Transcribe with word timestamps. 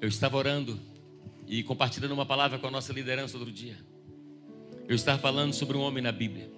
Eu 0.00 0.08
estava 0.08 0.36
orando 0.36 0.78
e 1.44 1.60
compartilhando 1.64 2.12
uma 2.12 2.24
palavra 2.24 2.56
com 2.56 2.68
a 2.68 2.70
nossa 2.70 2.92
liderança 2.92 3.36
outro 3.36 3.52
dia. 3.52 3.76
Eu 4.86 4.94
estava 4.94 5.18
falando 5.18 5.52
sobre 5.52 5.76
um 5.76 5.80
homem 5.80 6.00
na 6.00 6.12
Bíblia, 6.12 6.48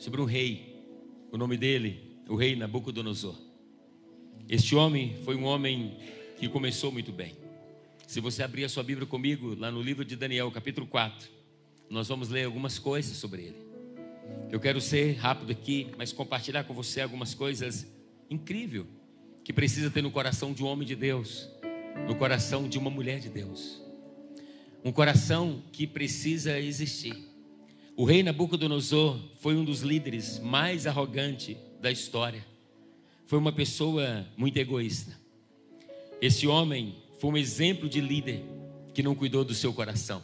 sobre 0.00 0.20
um 0.20 0.24
rei. 0.24 0.82
O 1.30 1.36
nome 1.36 1.56
dele, 1.56 2.18
o 2.28 2.34
rei 2.34 2.56
Nabucodonosor. 2.56 3.36
Este 4.48 4.74
homem 4.74 5.16
foi 5.24 5.36
um 5.36 5.44
homem 5.44 5.96
que 6.38 6.48
começou 6.48 6.90
muito 6.90 7.12
bem. 7.12 7.36
Se 8.04 8.18
você 8.18 8.42
abrir 8.42 8.64
a 8.64 8.68
sua 8.68 8.82
Bíblia 8.82 9.06
comigo, 9.06 9.54
lá 9.56 9.70
no 9.70 9.80
livro 9.80 10.04
de 10.04 10.16
Daniel, 10.16 10.50
capítulo 10.50 10.84
4, 10.84 11.28
nós 11.88 12.08
vamos 12.08 12.28
ler 12.30 12.46
algumas 12.46 12.80
coisas 12.80 13.16
sobre 13.16 13.42
ele. 13.42 13.68
Eu 14.50 14.58
quero 14.58 14.80
ser 14.80 15.12
rápido 15.12 15.52
aqui, 15.52 15.86
mas 15.96 16.12
compartilhar 16.12 16.64
com 16.64 16.74
você 16.74 17.00
algumas 17.00 17.32
coisas 17.32 17.86
incríveis 18.28 18.86
que 19.44 19.52
precisa 19.52 19.88
ter 19.88 20.02
no 20.02 20.10
coração 20.10 20.52
de 20.52 20.64
um 20.64 20.66
homem 20.66 20.86
de 20.86 20.96
Deus 20.96 21.48
no 22.06 22.14
coração 22.14 22.68
de 22.68 22.78
uma 22.78 22.90
mulher 22.90 23.20
de 23.20 23.28
Deus. 23.28 23.80
Um 24.84 24.92
coração 24.92 25.62
que 25.72 25.86
precisa 25.86 26.58
existir. 26.58 27.16
O 27.96 28.04
rei 28.04 28.22
Nabucodonosor 28.22 29.18
foi 29.40 29.56
um 29.56 29.64
dos 29.64 29.80
líderes 29.80 30.38
mais 30.38 30.86
arrogantes 30.86 31.56
da 31.80 31.90
história. 31.90 32.46
Foi 33.26 33.38
uma 33.38 33.52
pessoa 33.52 34.26
muito 34.36 34.56
egoísta. 34.56 35.18
Esse 36.20 36.46
homem 36.46 36.94
foi 37.18 37.30
um 37.30 37.36
exemplo 37.36 37.88
de 37.88 38.00
líder 38.00 38.44
que 38.94 39.02
não 39.02 39.14
cuidou 39.14 39.44
do 39.44 39.54
seu 39.54 39.72
coração. 39.72 40.22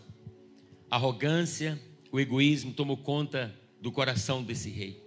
A 0.91 0.97
arrogância, 0.97 1.79
o 2.11 2.21
egoísmo 2.21 2.73
tomou 2.73 2.97
conta 2.97 3.55
do 3.81 3.91
coração 3.91 4.43
desse 4.43 4.71
rei. 4.71 5.05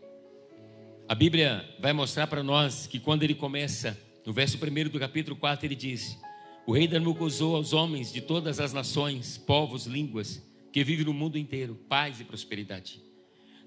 A 1.07 1.15
Bíblia 1.15 1.65
vai 1.79 1.93
mostrar 1.93 2.27
para 2.27 2.43
nós 2.43 2.85
que 2.85 2.99
quando 2.99 3.23
ele 3.23 3.33
começa, 3.33 3.97
no 4.25 4.33
verso 4.33 4.57
1 4.57 4.89
do 4.89 4.99
capítulo 4.99 5.37
4, 5.37 5.65
ele 5.65 5.75
diz: 5.75 6.19
o 6.67 6.73
rei 6.73 6.85
Nabucodonosor 6.85 7.55
aos 7.55 7.71
homens 7.71 8.11
de 8.11 8.19
todas 8.19 8.59
as 8.59 8.73
nações, 8.73 9.37
povos, 9.37 9.85
línguas, 9.85 10.43
que 10.73 10.83
vivem 10.83 11.05
no 11.05 11.13
mundo 11.13 11.37
inteiro, 11.37 11.75
paz 11.87 12.19
e 12.19 12.25
prosperidade. 12.25 13.01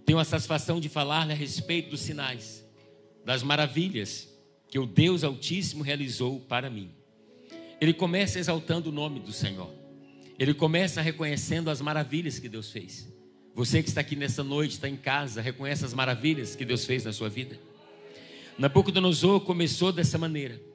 Tenho 0.04 0.18
a 0.18 0.24
satisfação 0.24 0.78
de 0.78 0.90
falar 0.90 1.22
a 1.30 1.32
respeito 1.32 1.88
dos 1.88 2.00
sinais, 2.00 2.62
das 3.24 3.42
maravilhas 3.42 4.28
que 4.68 4.78
o 4.78 4.84
Deus 4.84 5.24
Altíssimo 5.24 5.82
realizou 5.82 6.40
para 6.40 6.68
mim. 6.68 6.90
Ele 7.80 7.94
começa 7.94 8.38
exaltando 8.38 8.90
o 8.90 8.92
nome 8.92 9.18
do 9.18 9.32
Senhor. 9.32 9.72
Ele 10.38 10.52
começa 10.52 11.00
reconhecendo 11.00 11.70
as 11.70 11.80
maravilhas 11.80 12.38
que 12.38 12.50
Deus 12.50 12.70
fez. 12.70 13.10
Você 13.54 13.82
que 13.82 13.88
está 13.88 14.02
aqui 14.02 14.14
nessa 14.14 14.44
noite, 14.44 14.72
está 14.72 14.90
em 14.90 14.96
casa, 14.96 15.40
reconhece 15.40 15.86
as 15.86 15.94
maravilhas 15.94 16.54
que 16.54 16.66
Deus 16.66 16.84
fez 16.84 17.02
na 17.02 17.14
sua 17.14 17.30
vida. 17.30 17.58
Nabucodonosor 18.58 19.40
começou 19.40 19.90
dessa 19.90 20.18
maneira. 20.18 20.69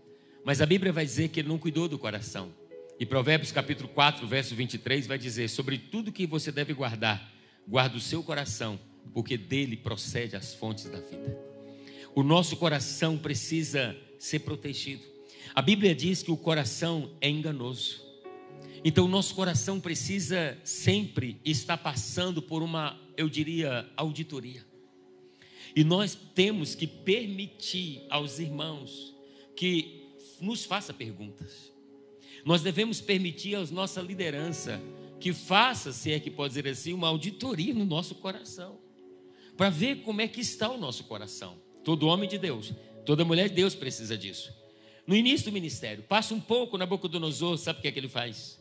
Mas 0.45 0.61
a 0.61 0.65
Bíblia 0.67 0.93
vai 0.93 1.03
dizer 1.03 1.29
que 1.29 1.39
ele 1.39 1.49
não 1.49 1.57
cuidou 1.57 1.87
do 1.87 1.97
coração. 1.97 2.53
E 2.99 3.05
Provérbios 3.05 3.51
capítulo 3.51 3.89
4, 3.89 4.27
verso 4.27 4.55
23 4.55 5.07
vai 5.07 5.17
dizer: 5.17 5.49
Sobre 5.49 5.79
tudo 5.79 6.11
que 6.11 6.27
você 6.27 6.51
deve 6.51 6.71
guardar, 6.71 7.33
guarda 7.67 7.97
o 7.97 7.99
seu 7.99 8.21
coração, 8.21 8.79
porque 9.11 9.39
dele 9.39 9.75
procede 9.75 10.35
as 10.35 10.53
fontes 10.53 10.85
da 10.85 10.99
vida. 10.99 11.35
O 12.13 12.21
nosso 12.21 12.55
coração 12.57 13.17
precisa 13.17 13.97
ser 14.19 14.39
protegido. 14.39 15.03
A 15.55 15.63
Bíblia 15.63 15.95
diz 15.95 16.21
que 16.21 16.31
o 16.31 16.37
coração 16.37 17.09
é 17.19 17.27
enganoso. 17.27 18.05
Então, 18.83 19.05
o 19.05 19.09
nosso 19.09 19.33
coração 19.33 19.79
precisa 19.79 20.55
sempre 20.63 21.41
estar 21.43 21.77
passando 21.77 22.39
por 22.39 22.61
uma, 22.61 23.01
eu 23.17 23.27
diria, 23.27 23.89
auditoria. 23.97 24.63
E 25.75 25.83
nós 25.83 26.15
temos 26.35 26.75
que 26.75 26.85
permitir 26.85 28.03
aos 28.11 28.37
irmãos 28.37 29.15
que 29.55 30.04
nos 30.41 30.65
faça 30.65 30.93
perguntas. 30.93 31.73
Nós 32.43 32.61
devemos 32.61 33.01
permitir 33.01 33.55
à 33.55 33.65
nossa 33.65 34.01
liderança 34.01 34.81
que 35.19 35.33
faça, 35.33 35.91
se 35.91 36.11
é 36.11 36.19
que 36.19 36.29
pode 36.29 36.53
dizer 36.53 36.67
assim, 36.67 36.93
uma 36.93 37.07
auditoria 37.07 37.73
no 37.73 37.85
nosso 37.85 38.15
coração, 38.15 38.79
para 39.57 39.69
ver 39.69 40.01
como 40.03 40.21
é 40.21 40.27
que 40.27 40.41
está 40.41 40.69
o 40.69 40.77
nosso 40.77 41.05
coração. 41.05 41.57
Todo 41.83 42.07
homem 42.07 42.27
de 42.27 42.37
Deus, 42.37 42.73
toda 43.05 43.25
mulher 43.25 43.49
de 43.49 43.55
Deus 43.55 43.73
precisa 43.73 44.17
disso. 44.17 44.53
No 45.07 45.15
início 45.15 45.45
do 45.45 45.53
ministério, 45.53 46.03
passa 46.03 46.33
um 46.33 46.39
pouco 46.39 46.77
Nabucodonosor, 46.77 47.57
sabe 47.57 47.79
o 47.79 47.81
que 47.81 47.87
é 47.87 47.91
que 47.91 47.99
ele 47.99 48.09
faz? 48.09 48.59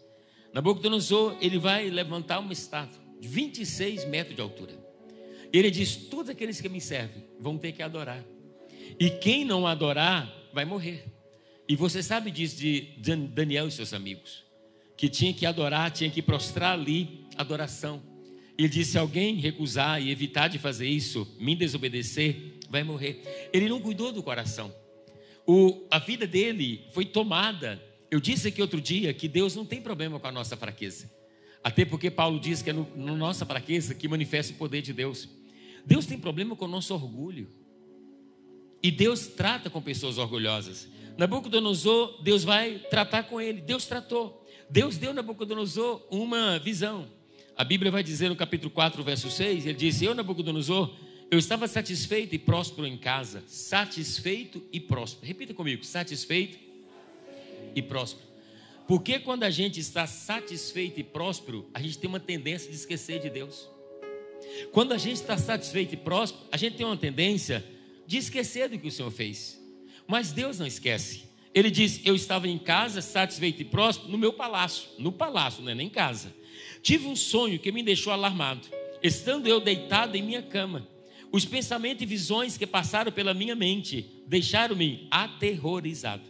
Nabucodonosor, 0.52 1.36
ele 1.40 1.58
vai 1.58 1.90
levantar 1.90 2.38
uma 2.38 2.52
estátua 2.52 3.02
de 3.18 3.26
26 3.26 4.04
metros 4.04 4.36
de 4.36 4.42
altura. 4.42 4.72
Ele 5.52 5.70
diz: 5.70 5.96
Todos 5.96 6.28
aqueles 6.28 6.60
que 6.60 6.68
me 6.68 6.80
servem 6.80 7.24
vão 7.40 7.56
ter 7.56 7.72
que 7.72 7.82
adorar. 7.82 8.24
E 9.00 9.10
quem 9.10 9.44
não 9.44 9.66
adorar, 9.66 10.32
vai 10.52 10.64
morrer. 10.64 11.13
E 11.68 11.76
você 11.76 12.02
sabe 12.02 12.30
disso 12.30 12.56
de 12.56 12.88
Daniel 13.32 13.68
e 13.68 13.70
seus 13.70 13.94
amigos, 13.94 14.44
que 14.96 15.08
tinha 15.08 15.32
que 15.32 15.46
adorar, 15.46 15.90
tinha 15.90 16.10
que 16.10 16.20
prostrar 16.20 16.74
ali 16.74 17.26
adoração. 17.36 18.02
Ele 18.56 18.68
disse: 18.68 18.92
se 18.92 18.98
alguém 18.98 19.36
recusar 19.36 20.00
e 20.00 20.10
evitar 20.10 20.48
de 20.48 20.58
fazer 20.58 20.88
isso, 20.88 21.26
me 21.38 21.56
desobedecer, 21.56 22.58
vai 22.68 22.84
morrer. 22.84 23.50
Ele 23.52 23.68
não 23.68 23.80
cuidou 23.80 24.12
do 24.12 24.22
coração. 24.22 24.72
O, 25.46 25.86
a 25.90 25.98
vida 25.98 26.26
dele 26.26 26.84
foi 26.92 27.04
tomada. 27.04 27.82
Eu 28.10 28.20
disse 28.20 28.48
aqui 28.48 28.62
outro 28.62 28.80
dia 28.80 29.12
que 29.12 29.26
Deus 29.26 29.56
não 29.56 29.64
tem 29.64 29.80
problema 29.80 30.20
com 30.20 30.26
a 30.26 30.32
nossa 30.32 30.56
fraqueza. 30.56 31.10
Até 31.62 31.84
porque 31.84 32.10
Paulo 32.10 32.38
diz 32.38 32.62
que 32.62 32.70
é 32.70 32.72
no, 32.72 32.86
no 32.94 33.16
nossa 33.16 33.44
fraqueza 33.44 33.94
que 33.94 34.06
manifesta 34.06 34.52
o 34.52 34.56
poder 34.56 34.82
de 34.82 34.92
Deus. 34.92 35.28
Deus 35.84 36.06
tem 36.06 36.18
problema 36.18 36.54
com 36.54 36.66
o 36.66 36.68
nosso 36.68 36.94
orgulho. 36.94 37.48
E 38.82 38.90
Deus 38.90 39.26
trata 39.26 39.70
com 39.70 39.80
pessoas 39.80 40.18
orgulhosas. 40.18 40.86
Nabucodonosor, 41.16 42.22
Deus 42.22 42.44
vai 42.44 42.80
tratar 42.90 43.24
com 43.24 43.40
ele. 43.40 43.60
Deus 43.60 43.86
tratou. 43.86 44.44
Deus 44.68 44.96
deu 44.96 45.10
a 45.10 45.14
Nabucodonosor 45.14 46.02
uma 46.10 46.58
visão. 46.58 47.08
A 47.56 47.62
Bíblia 47.62 47.90
vai 47.90 48.02
dizer 48.02 48.28
no 48.28 48.36
capítulo 48.36 48.70
4, 48.70 49.02
verso 49.04 49.30
6, 49.30 49.66
ele 49.66 49.78
disse: 49.78 50.04
Eu, 50.04 50.14
Nabucodonosor, 50.14 50.92
eu 51.30 51.38
estava 51.38 51.68
satisfeito 51.68 52.34
e 52.34 52.38
próspero 52.38 52.86
em 52.86 52.96
casa. 52.96 53.44
Satisfeito 53.46 54.62
e 54.72 54.80
próspero. 54.80 55.26
Repita 55.26 55.54
comigo: 55.54 55.84
satisfeito 55.84 56.58
e 57.74 57.82
próspero. 57.82 58.26
Porque 58.86 59.18
quando 59.18 59.44
a 59.44 59.50
gente 59.50 59.80
está 59.80 60.06
satisfeito 60.06 61.00
e 61.00 61.04
próspero, 61.04 61.68
a 61.72 61.80
gente 61.80 61.98
tem 61.98 62.08
uma 62.08 62.20
tendência 62.20 62.68
de 62.70 62.76
esquecer 62.76 63.20
de 63.20 63.30
Deus. 63.30 63.68
Quando 64.72 64.92
a 64.92 64.98
gente 64.98 65.16
está 65.16 65.38
satisfeito 65.38 65.94
e 65.94 65.96
próspero, 65.96 66.44
a 66.52 66.56
gente 66.56 66.76
tem 66.76 66.84
uma 66.84 66.96
tendência 66.96 67.64
de 68.06 68.18
esquecer 68.18 68.68
do 68.68 68.78
que 68.78 68.88
o 68.88 68.90
Senhor 68.90 69.10
fez. 69.10 69.63
Mas 70.06 70.32
Deus 70.32 70.58
não 70.58 70.66
esquece. 70.66 71.24
Ele 71.54 71.70
diz: 71.70 72.00
Eu 72.04 72.14
estava 72.14 72.48
em 72.48 72.58
casa, 72.58 73.00
satisfeito 73.00 73.62
e 73.62 73.64
próspero, 73.64 74.10
no 74.10 74.18
meu 74.18 74.32
palácio. 74.32 74.88
No 74.98 75.12
palácio, 75.12 75.62
não 75.62 75.70
é 75.70 75.74
nem 75.74 75.86
em 75.86 75.90
casa. 75.90 76.34
Tive 76.82 77.06
um 77.06 77.16
sonho 77.16 77.58
que 77.58 77.72
me 77.72 77.82
deixou 77.82 78.12
alarmado. 78.12 78.68
Estando 79.02 79.46
eu 79.46 79.60
deitado 79.60 80.16
em 80.16 80.22
minha 80.22 80.42
cama, 80.42 80.86
os 81.30 81.44
pensamentos 81.44 82.02
e 82.02 82.06
visões 82.06 82.56
que 82.56 82.66
passaram 82.66 83.12
pela 83.12 83.34
minha 83.34 83.54
mente 83.54 84.22
deixaram-me 84.26 85.06
aterrorizado. 85.10 86.22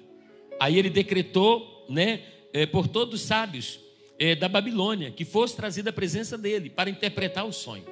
Aí 0.59 0.79
ele 0.79 0.91
decretou, 0.91 1.87
né, 1.89 2.23
é, 2.53 2.67
por 2.67 2.89
todos 2.89 3.21
os 3.21 3.27
sábios 3.27 3.81
é, 4.19 4.35
da 4.35 4.49
Babilônia, 4.49 5.11
que 5.11 5.25
fosse 5.25 5.57
trazida 5.57 5.91
a 5.91 5.93
presença 5.93 6.39
dele 6.39 6.71
para 6.71 6.89
interpretar 6.91 7.45
o 7.45 7.53
sonho. 7.53 7.85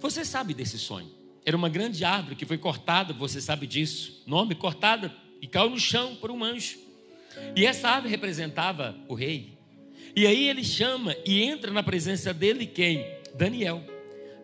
Você 0.00 0.24
sabe 0.24 0.54
desse 0.54 0.78
sonho? 0.78 1.10
Era 1.48 1.56
uma 1.56 1.70
grande 1.70 2.04
árvore 2.04 2.36
que 2.36 2.44
foi 2.44 2.58
cortada, 2.58 3.14
você 3.14 3.40
sabe 3.40 3.66
disso. 3.66 4.22
Nome 4.26 4.54
cortada 4.54 5.10
e 5.40 5.46
caiu 5.46 5.70
no 5.70 5.80
chão 5.80 6.14
por 6.14 6.30
um 6.30 6.44
anjo. 6.44 6.76
E 7.56 7.64
essa 7.64 7.88
árvore 7.88 8.10
representava 8.10 8.94
o 9.08 9.14
rei. 9.14 9.56
E 10.14 10.26
aí 10.26 10.46
ele 10.46 10.62
chama 10.62 11.16
e 11.24 11.42
entra 11.42 11.70
na 11.70 11.82
presença 11.82 12.34
dele 12.34 12.66
quem? 12.66 13.02
Daniel. 13.34 13.82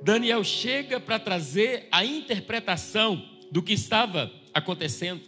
Daniel 0.00 0.42
chega 0.42 0.98
para 0.98 1.18
trazer 1.18 1.88
a 1.92 2.06
interpretação 2.06 3.22
do 3.52 3.62
que 3.62 3.74
estava 3.74 4.32
acontecendo. 4.54 5.20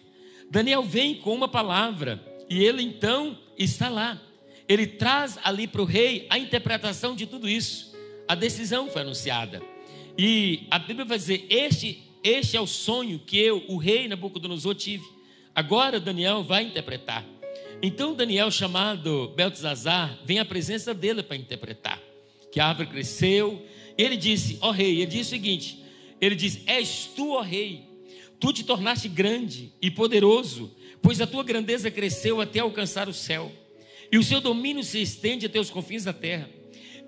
Daniel 0.50 0.82
vem 0.82 1.16
com 1.16 1.34
uma 1.34 1.46
palavra 1.46 2.24
e 2.48 2.64
ele 2.64 2.82
então 2.82 3.38
está 3.58 3.90
lá. 3.90 4.18
Ele 4.66 4.86
traz 4.86 5.38
ali 5.44 5.66
para 5.66 5.82
o 5.82 5.84
rei 5.84 6.26
a 6.30 6.38
interpretação 6.38 7.14
de 7.14 7.26
tudo 7.26 7.46
isso. 7.46 7.94
A 8.26 8.34
decisão 8.34 8.88
foi 8.88 9.02
anunciada. 9.02 9.75
E 10.18 10.66
a 10.70 10.78
Bíblia 10.78 11.04
vai 11.04 11.18
dizer: 11.18 11.46
este, 11.50 12.02
este 12.22 12.56
é 12.56 12.60
o 12.60 12.66
sonho 12.66 13.18
que 13.18 13.38
eu, 13.38 13.64
o 13.68 13.76
rei 13.76 14.08
Nabucodonosor, 14.08 14.74
tive. 14.74 15.04
Agora 15.54 16.00
Daniel 16.00 16.42
vai 16.42 16.64
interpretar. 16.64 17.24
Então 17.82 18.14
Daniel, 18.14 18.50
chamado 18.50 19.32
Beltesazar, 19.36 20.18
vem 20.24 20.38
à 20.38 20.44
presença 20.44 20.94
dele 20.94 21.22
para 21.22 21.36
interpretar. 21.36 22.00
Que 22.50 22.60
a 22.60 22.66
árvore 22.66 22.88
cresceu. 22.88 23.64
Ele 23.98 24.16
disse, 24.16 24.58
ó 24.60 24.68
oh, 24.68 24.72
rei, 24.72 24.96
ele 24.96 25.06
disse 25.06 25.22
o 25.22 25.36
seguinte: 25.36 25.78
ele 26.20 26.34
diz: 26.34 26.60
És 26.66 27.10
tu, 27.14 27.32
ó 27.32 27.40
rei, 27.40 27.84
tu 28.40 28.52
te 28.52 28.64
tornaste 28.64 29.08
grande 29.08 29.72
e 29.80 29.90
poderoso, 29.90 30.74
pois 31.02 31.20
a 31.20 31.26
tua 31.26 31.42
grandeza 31.42 31.90
cresceu 31.90 32.40
até 32.40 32.60
alcançar 32.60 33.08
o 33.08 33.14
céu, 33.14 33.52
e 34.10 34.18
o 34.18 34.22
seu 34.22 34.40
domínio 34.40 34.82
se 34.82 35.00
estende 35.00 35.46
até 35.46 35.60
os 35.60 35.70
confins 35.70 36.04
da 36.04 36.12
terra. 36.12 36.48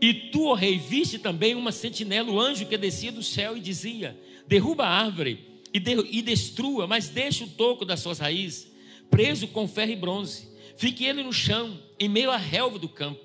E 0.00 0.14
tu, 0.14 0.46
ó 0.46 0.54
rei, 0.54 0.78
viste 0.78 1.18
também 1.18 1.54
uma 1.54 1.72
sentinela, 1.72 2.30
o 2.30 2.40
anjo 2.40 2.66
que 2.66 2.76
descia 2.76 3.10
do 3.10 3.22
céu 3.22 3.56
e 3.56 3.60
dizia: 3.60 4.16
Derruba 4.46 4.84
a 4.84 4.90
árvore 4.90 5.44
e, 5.72 5.80
de, 5.80 5.92
e 6.10 6.22
destrua, 6.22 6.86
mas 6.86 7.08
deixa 7.08 7.44
o 7.44 7.48
toco 7.48 7.84
das 7.84 8.00
suas 8.00 8.18
raízes, 8.18 8.70
preso 9.10 9.48
com 9.48 9.66
ferro 9.66 9.92
e 9.92 9.96
bronze. 9.96 10.48
Fique 10.76 11.04
ele 11.04 11.22
no 11.22 11.32
chão, 11.32 11.76
em 11.98 12.08
meio 12.08 12.30
à 12.30 12.36
relva 12.36 12.78
do 12.78 12.88
campo. 12.88 13.20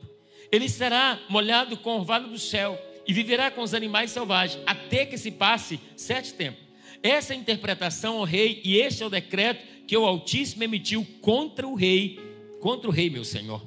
Ele 0.51 0.67
será 0.67 1.19
molhado 1.29 1.77
com 1.77 1.91
o 1.91 1.99
orvalho 1.99 2.27
do 2.27 2.39
céu 2.39 2.79
e 3.07 3.13
viverá 3.13 3.51
com 3.51 3.61
os 3.61 3.73
animais 3.73 4.11
selvagens, 4.11 4.61
até 4.65 5.05
que 5.05 5.17
se 5.17 5.31
passe 5.31 5.79
sete 5.95 6.33
tempos. 6.33 6.63
Essa 7.01 7.33
é 7.33 7.35
a 7.35 7.39
interpretação 7.39 8.17
ao 8.17 8.23
rei, 8.23 8.61
e 8.63 8.77
este 8.77 9.03
é 9.03 9.05
o 9.05 9.09
decreto 9.09 9.65
que 9.85 9.97
o 9.97 10.05
Altíssimo 10.05 10.63
emitiu 10.63 11.05
contra 11.21 11.67
o 11.67 11.75
rei, 11.75 12.19
contra 12.61 12.89
o 12.89 12.93
rei, 12.93 13.09
meu 13.09 13.25
senhor. 13.25 13.61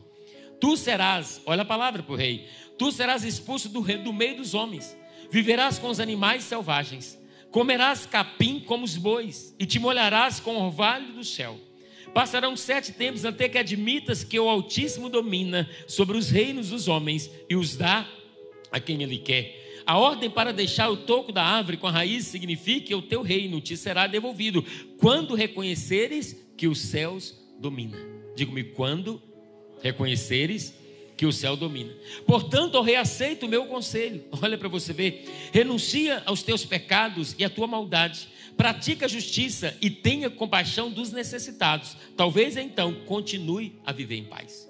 Tu 0.58 0.76
serás, 0.76 1.42
olha 1.44 1.62
a 1.62 1.66
palavra 1.66 2.02
para 2.02 2.12
o 2.14 2.16
rei, 2.16 2.46
tu 2.78 2.92
serás 2.92 3.24
expulso 3.24 3.68
do, 3.68 3.80
do 3.80 4.12
meio 4.12 4.36
dos 4.36 4.54
homens, 4.54 4.96
viverás 5.30 5.78
com 5.78 5.88
os 5.88 6.00
animais 6.00 6.44
selvagens, 6.44 7.18
comerás 7.50 8.06
capim 8.06 8.60
como 8.60 8.84
os 8.84 8.96
bois, 8.96 9.54
e 9.58 9.66
te 9.66 9.78
molharás 9.78 10.40
com 10.40 10.56
o 10.56 10.66
orvalho 10.66 11.12
do 11.12 11.24
céu. 11.24 11.58
Passarão 12.14 12.56
sete 12.56 12.92
tempos 12.92 13.24
até 13.24 13.48
que 13.48 13.58
admitas 13.58 14.24
que 14.24 14.40
o 14.40 14.48
Altíssimo 14.48 15.08
domina 15.08 15.68
sobre 15.86 16.16
os 16.16 16.30
reinos 16.30 16.70
dos 16.70 16.88
homens 16.88 17.30
e 17.48 17.56
os 17.56 17.76
dá 17.76 18.08
a 18.72 18.80
quem 18.80 19.02
ele 19.02 19.18
quer. 19.18 19.82
A 19.84 19.98
ordem 19.98 20.28
para 20.28 20.52
deixar 20.52 20.90
o 20.90 20.96
toco 20.96 21.30
da 21.30 21.44
árvore 21.44 21.76
com 21.76 21.86
a 21.86 21.90
raiz 21.90 22.26
significa 22.26 22.86
que 22.86 22.94
o 22.94 23.02
teu 23.02 23.22
reino 23.22 23.60
te 23.60 23.76
será 23.76 24.06
devolvido 24.06 24.64
quando 24.98 25.34
reconheceres 25.34 26.44
que 26.56 26.66
os 26.66 26.78
céus 26.78 27.38
domina. 27.60 27.96
Digo-me 28.34 28.64
quando 28.64 29.22
reconheceres 29.82 30.74
que 31.16 31.26
o 31.26 31.32
céu 31.32 31.56
domina. 31.56 31.92
Portanto, 32.26 32.74
eu 32.74 32.82
reaceito 32.82 33.46
o 33.46 33.48
meu 33.48 33.66
conselho. 33.66 34.24
Olha 34.42 34.58
para 34.58 34.68
você 34.68 34.92
ver. 34.92 35.24
Renuncia 35.52 36.22
aos 36.26 36.42
teus 36.42 36.64
pecados 36.64 37.34
e 37.38 37.44
à 37.44 37.50
tua 37.50 37.66
maldade. 37.66 38.28
Pratica 38.56 39.06
a 39.06 39.08
justiça 39.08 39.76
e 39.80 39.90
tenha 39.90 40.30
compaixão 40.30 40.90
dos 40.90 41.12
necessitados. 41.12 41.96
Talvez 42.16 42.56
então 42.56 42.92
continue 43.06 43.80
a 43.84 43.92
viver 43.92 44.16
em 44.16 44.24
paz. 44.24 44.68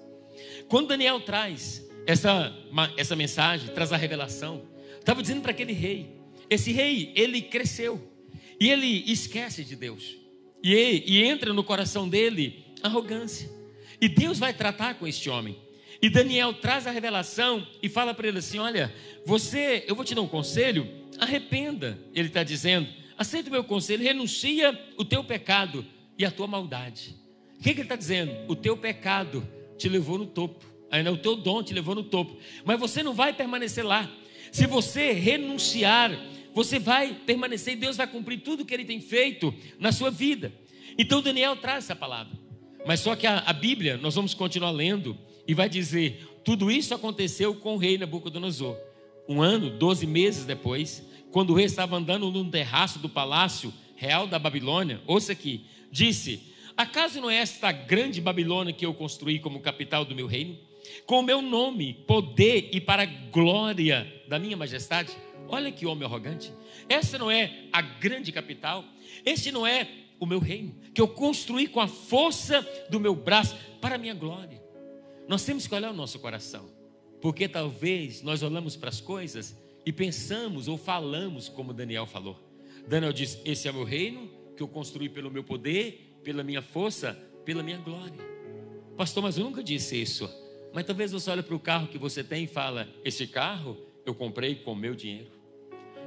Quando 0.67 0.89
Daniel 0.89 1.19
traz 1.21 1.87
essa, 2.07 2.55
essa 2.95 3.15
mensagem 3.15 3.67
traz 3.73 3.91
a 3.91 3.97
revelação. 3.97 4.65
Estava 4.97 5.21
dizendo 5.21 5.41
para 5.41 5.51
aquele 5.51 5.73
rei: 5.73 6.09
esse 6.49 6.71
rei, 6.71 7.11
ele 7.15 7.41
cresceu 7.41 8.01
e 8.59 8.69
ele 8.69 9.03
esquece 9.11 9.63
de 9.63 9.75
Deus, 9.75 10.17
e, 10.63 11.03
e 11.05 11.23
entra 11.23 11.53
no 11.53 11.63
coração 11.63 12.09
dele 12.09 12.65
arrogância. 12.81 13.49
E 13.99 14.07
Deus 14.07 14.39
vai 14.39 14.53
tratar 14.53 14.95
com 14.95 15.05
este 15.05 15.29
homem. 15.29 15.57
E 16.01 16.09
Daniel 16.09 16.53
traz 16.53 16.85
a 16.85 16.91
revelação 16.91 17.65
e 17.81 17.89
fala 17.89 18.13
para 18.13 18.27
ele 18.27 18.39
assim: 18.39 18.59
Olha, 18.59 18.93
você, 19.25 19.83
eu 19.87 19.95
vou 19.95 20.05
te 20.05 20.13
dar 20.13 20.21
um 20.21 20.27
conselho, 20.27 20.87
arrependa. 21.19 21.99
Ele 22.13 22.27
está 22.27 22.43
dizendo: 22.43 22.87
aceita 23.17 23.49
o 23.49 23.51
meu 23.51 23.63
conselho, 23.63 24.03
renuncia 24.03 24.79
o 24.97 25.03
teu 25.03 25.23
pecado 25.23 25.85
e 26.17 26.25
a 26.25 26.31
tua 26.31 26.47
maldade. 26.47 27.15
O 27.59 27.63
que, 27.63 27.73
que 27.73 27.79
ele 27.79 27.81
está 27.81 27.95
dizendo? 27.95 28.31
O 28.47 28.55
teu 28.55 28.77
pecado 28.77 29.47
te 29.77 29.89
levou 29.89 30.17
no 30.17 30.25
topo. 30.25 30.65
Ainda 30.91 31.11
o 31.11 31.17
teu 31.17 31.35
dom 31.35 31.63
te 31.63 31.73
levou 31.73 31.95
no 31.95 32.03
topo. 32.03 32.37
Mas 32.63 32.79
você 32.79 33.01
não 33.03 33.13
vai 33.13 33.33
permanecer 33.33 33.85
lá. 33.85 34.09
Se 34.51 34.65
você 34.65 35.11
renunciar, 35.11 36.11
você 36.53 36.79
vai 36.79 37.13
permanecer 37.25 37.73
e 37.73 37.77
Deus 37.77 37.97
vai 37.97 38.07
cumprir 38.07 38.39
tudo 38.41 38.63
que 38.63 38.73
ele 38.73 38.85
tem 38.85 39.01
feito 39.01 39.53
na 39.79 39.91
sua 39.91 40.09
vida. 40.09 40.53
Então 40.97 41.21
Daniel 41.21 41.55
traz 41.55 41.85
essa 41.85 41.95
palavra. 41.95 42.37
Mas 42.85 43.01
só 43.01 43.15
que 43.15 43.27
a, 43.27 43.39
a 43.39 43.53
Bíblia, 43.53 43.97
nós 43.97 44.15
vamos 44.15 44.33
continuar 44.33 44.71
lendo 44.71 45.17
e 45.47 45.53
vai 45.53 45.69
dizer: 45.69 46.39
tudo 46.43 46.69
isso 46.69 46.93
aconteceu 46.93 47.55
com 47.55 47.75
o 47.75 47.77
rei 47.77 47.97
Nabucodonosor. 47.97 48.77
Um 49.27 49.41
ano, 49.41 49.69
doze 49.69 50.05
meses 50.05 50.45
depois, 50.45 51.03
quando 51.31 51.51
o 51.51 51.55
rei 51.55 51.65
estava 51.65 51.97
andando 51.97 52.31
num 52.31 52.49
terraço 52.49 52.99
do 52.99 53.09
palácio 53.09 53.73
real 53.95 54.27
da 54.27 54.37
Babilônia, 54.37 55.01
ouça 55.07 55.31
aqui, 55.31 55.65
disse: 55.91 56.41
Acaso 56.75 57.21
não 57.21 57.29
é 57.29 57.37
esta 57.37 57.71
grande 57.71 58.21
Babilônia 58.21 58.73
que 58.73 58.85
eu 58.85 58.93
construí 58.93 59.39
como 59.39 59.59
capital 59.59 60.05
do 60.05 60.15
meu 60.15 60.27
reino? 60.27 60.57
com 61.05 61.19
o 61.19 61.23
meu 61.23 61.41
nome, 61.41 61.93
poder 61.93 62.69
e 62.71 62.81
para 62.81 63.03
a 63.03 63.05
glória 63.05 64.21
da 64.27 64.39
minha 64.39 64.57
majestade. 64.57 65.11
Olha 65.47 65.71
que 65.71 65.85
homem 65.85 66.05
arrogante. 66.05 66.51
Essa 66.89 67.17
não 67.17 67.31
é 67.31 67.67
a 67.71 67.81
grande 67.81 68.31
capital. 68.31 68.83
Esse 69.25 69.51
não 69.51 69.65
é 69.65 69.87
o 70.19 70.25
meu 70.25 70.39
reino, 70.39 70.75
que 70.93 71.01
eu 71.01 71.07
construí 71.07 71.67
com 71.67 71.79
a 71.79 71.87
força 71.87 72.67
do 72.89 72.99
meu 72.99 73.15
braço 73.15 73.55
para 73.79 73.95
a 73.95 73.97
minha 73.97 74.15
glória. 74.15 74.61
Nós 75.27 75.43
temos 75.43 75.67
que 75.67 75.75
olhar 75.75 75.91
o 75.91 75.95
nosso 75.95 76.19
coração, 76.19 76.69
porque 77.21 77.47
talvez 77.47 78.21
nós 78.21 78.41
olhamos 78.41 78.75
para 78.75 78.89
as 78.89 79.01
coisas 79.01 79.55
e 79.85 79.91
pensamos 79.91 80.67
ou 80.67 80.77
falamos 80.77 81.49
como 81.49 81.73
Daniel 81.73 82.05
falou. 82.05 82.39
Daniel 82.87 83.11
diz: 83.11 83.39
Esse 83.43 83.67
é 83.67 83.71
o 83.71 83.73
meu 83.73 83.83
reino, 83.83 84.29
que 84.55 84.63
eu 84.63 84.67
construí 84.67 85.09
pelo 85.09 85.29
meu 85.29 85.43
poder, 85.43 86.19
pela 86.23 86.43
minha 86.43 86.61
força, 86.61 87.13
pela 87.43 87.61
minha 87.61 87.77
glória. 87.77 88.25
Pastor, 88.95 89.21
mas 89.21 89.37
eu 89.37 89.43
nunca 89.43 89.63
disse 89.63 90.01
isso. 90.01 90.29
Mas 90.73 90.85
talvez 90.85 91.11
você 91.11 91.29
olhe 91.29 91.43
para 91.43 91.55
o 91.55 91.59
carro 91.59 91.87
que 91.87 91.97
você 91.97 92.23
tem 92.23 92.45
e 92.45 92.47
fala: 92.47 92.87
esse 93.03 93.27
carro 93.27 93.77
eu 94.05 94.15
comprei 94.15 94.55
com 94.55 94.71
o 94.71 94.75
meu 94.75 94.95
dinheiro. 94.95 95.31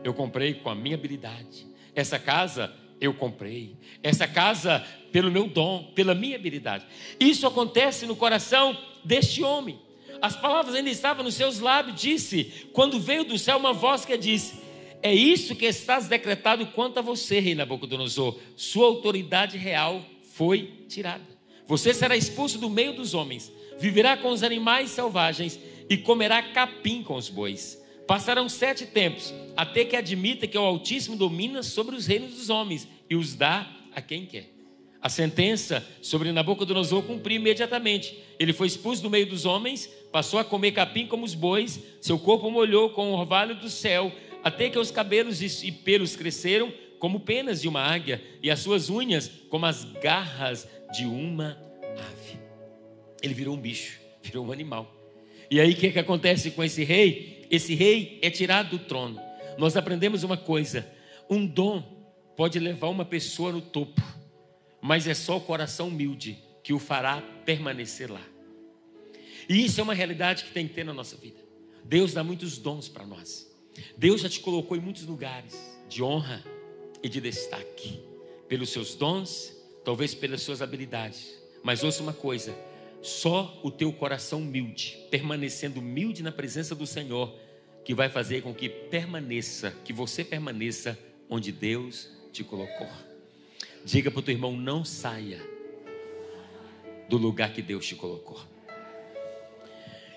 Eu 0.02 0.14
comprei 0.14 0.54
com 0.54 0.70
a 0.70 0.74
minha 0.74 0.96
habilidade. 0.96 1.66
Essa 1.94 2.18
casa 2.18 2.74
eu 3.00 3.14
comprei. 3.14 3.76
Essa 4.02 4.26
casa 4.28 4.84
pelo 5.10 5.30
meu 5.30 5.48
dom, 5.48 5.90
pela 5.94 6.14
minha 6.14 6.36
habilidade. 6.36 6.86
Isso 7.18 7.46
acontece 7.46 8.06
no 8.06 8.14
coração 8.14 8.76
deste 9.04 9.42
homem. 9.42 9.78
As 10.22 10.36
palavras 10.36 10.74
ainda 10.74 10.90
estavam 10.90 11.24
nos 11.24 11.34
seus 11.34 11.60
lábios. 11.60 12.00
Disse: 12.00 12.68
quando 12.72 13.00
veio 13.00 13.24
do 13.24 13.38
céu 13.38 13.56
uma 13.56 13.72
voz 13.72 14.04
que 14.04 14.16
disse: 14.16 14.60
É 15.02 15.14
isso 15.14 15.56
que 15.56 15.66
estás 15.66 16.08
decretado 16.08 16.66
quanto 16.66 16.98
a 16.98 17.02
você, 17.02 17.40
rei 17.40 17.54
Nabucodonosor. 17.54 18.38
Sua 18.56 18.86
autoridade 18.86 19.56
real 19.56 20.04
foi 20.32 20.84
tirada. 20.88 21.24
Você 21.66 21.94
será 21.94 22.16
expulso 22.16 22.58
do 22.58 22.68
meio 22.68 22.92
dos 22.92 23.14
homens 23.14 23.50
viverá 23.80 24.14
com 24.16 24.28
os 24.28 24.42
animais 24.42 24.90
selvagens 24.90 25.58
e 25.88 25.96
comerá 25.96 26.42
capim 26.42 27.02
com 27.02 27.16
os 27.16 27.30
bois. 27.30 27.79
Passarão 28.10 28.48
sete 28.48 28.86
tempos, 28.86 29.32
até 29.56 29.84
que 29.84 29.94
admita 29.94 30.44
que 30.44 30.58
o 30.58 30.60
Altíssimo 30.60 31.14
domina 31.14 31.62
sobre 31.62 31.94
os 31.94 32.08
reinos 32.08 32.34
dos 32.34 32.50
homens 32.50 32.88
e 33.08 33.14
os 33.14 33.36
dá 33.36 33.70
a 33.94 34.02
quem 34.02 34.26
quer. 34.26 34.50
A 35.00 35.08
sentença 35.08 35.86
sobre 36.02 36.32
Nabucodonosor 36.32 37.04
cumpriu 37.04 37.36
imediatamente. 37.36 38.18
Ele 38.36 38.52
foi 38.52 38.66
expulso 38.66 39.00
do 39.00 39.08
meio 39.08 39.26
dos 39.26 39.44
homens, 39.46 39.88
passou 40.10 40.40
a 40.40 40.44
comer 40.44 40.72
capim 40.72 41.06
como 41.06 41.24
os 41.24 41.36
bois, 41.36 41.78
seu 42.00 42.18
corpo 42.18 42.50
molhou 42.50 42.90
com 42.90 43.12
o 43.12 43.16
orvalho 43.16 43.54
do 43.54 43.70
céu, 43.70 44.12
até 44.42 44.68
que 44.68 44.76
os 44.76 44.90
cabelos 44.90 45.40
e 45.40 45.70
pelos 45.70 46.16
cresceram 46.16 46.72
como 46.98 47.20
penas 47.20 47.62
de 47.62 47.68
uma 47.68 47.80
águia, 47.80 48.20
e 48.42 48.50
as 48.50 48.58
suas 48.58 48.90
unhas 48.90 49.30
como 49.48 49.66
as 49.66 49.84
garras 49.84 50.66
de 50.92 51.04
uma 51.04 51.56
ave. 51.96 52.40
Ele 53.22 53.34
virou 53.34 53.54
um 53.54 53.60
bicho, 53.60 54.00
virou 54.20 54.44
um 54.44 54.50
animal. 54.50 54.96
E 55.48 55.60
aí 55.60 55.70
o 55.70 55.76
que, 55.76 55.92
que 55.92 55.98
acontece 56.00 56.50
com 56.50 56.64
esse 56.64 56.82
rei? 56.82 57.39
Esse 57.50 57.74
rei 57.74 58.18
é 58.22 58.30
tirado 58.30 58.70
do 58.70 58.78
trono. 58.78 59.20
Nós 59.58 59.76
aprendemos 59.76 60.22
uma 60.22 60.36
coisa: 60.36 60.86
um 61.28 61.44
dom 61.44 61.82
pode 62.36 62.58
levar 62.58 62.88
uma 62.88 63.04
pessoa 63.04 63.52
no 63.52 63.60
topo, 63.60 64.00
mas 64.80 65.06
é 65.06 65.14
só 65.14 65.36
o 65.36 65.40
coração 65.40 65.88
humilde 65.88 66.38
que 66.62 66.72
o 66.72 66.78
fará 66.78 67.20
permanecer 67.44 68.10
lá. 68.10 68.24
E 69.48 69.64
isso 69.64 69.80
é 69.80 69.82
uma 69.82 69.94
realidade 69.94 70.44
que 70.44 70.52
tem 70.52 70.68
que 70.68 70.74
ter 70.74 70.84
na 70.84 70.94
nossa 70.94 71.16
vida. 71.16 71.40
Deus 71.84 72.12
dá 72.12 72.22
muitos 72.22 72.56
dons 72.56 72.88
para 72.88 73.04
nós. 73.04 73.50
Deus 73.96 74.20
já 74.20 74.28
te 74.28 74.40
colocou 74.40 74.76
em 74.76 74.80
muitos 74.80 75.04
lugares 75.04 75.58
de 75.88 76.02
honra 76.02 76.44
e 77.02 77.08
de 77.08 77.20
destaque, 77.20 78.00
pelos 78.48 78.70
seus 78.70 78.94
dons, 78.94 79.56
talvez 79.84 80.14
pelas 80.14 80.42
suas 80.42 80.62
habilidades. 80.62 81.36
Mas 81.62 81.82
ouça 81.82 82.02
uma 82.02 82.12
coisa: 82.12 82.54
só 83.02 83.58
o 83.62 83.70
teu 83.70 83.92
coração 83.92 84.40
humilde, 84.40 84.98
permanecendo 85.10 85.80
humilde 85.80 86.22
na 86.22 86.32
presença 86.32 86.74
do 86.74 86.86
Senhor, 86.86 87.34
que 87.84 87.94
vai 87.94 88.08
fazer 88.08 88.42
com 88.42 88.54
que 88.54 88.68
permaneça, 88.68 89.74
que 89.84 89.92
você 89.92 90.22
permaneça 90.22 90.98
onde 91.28 91.50
Deus 91.50 92.10
te 92.32 92.44
colocou. 92.44 92.88
Diga 93.84 94.10
para 94.10 94.20
o 94.20 94.22
teu 94.22 94.34
irmão: 94.34 94.56
não 94.56 94.84
saia 94.84 95.40
do 97.08 97.16
lugar 97.16 97.52
que 97.52 97.62
Deus 97.62 97.86
te 97.86 97.94
colocou. 97.94 98.40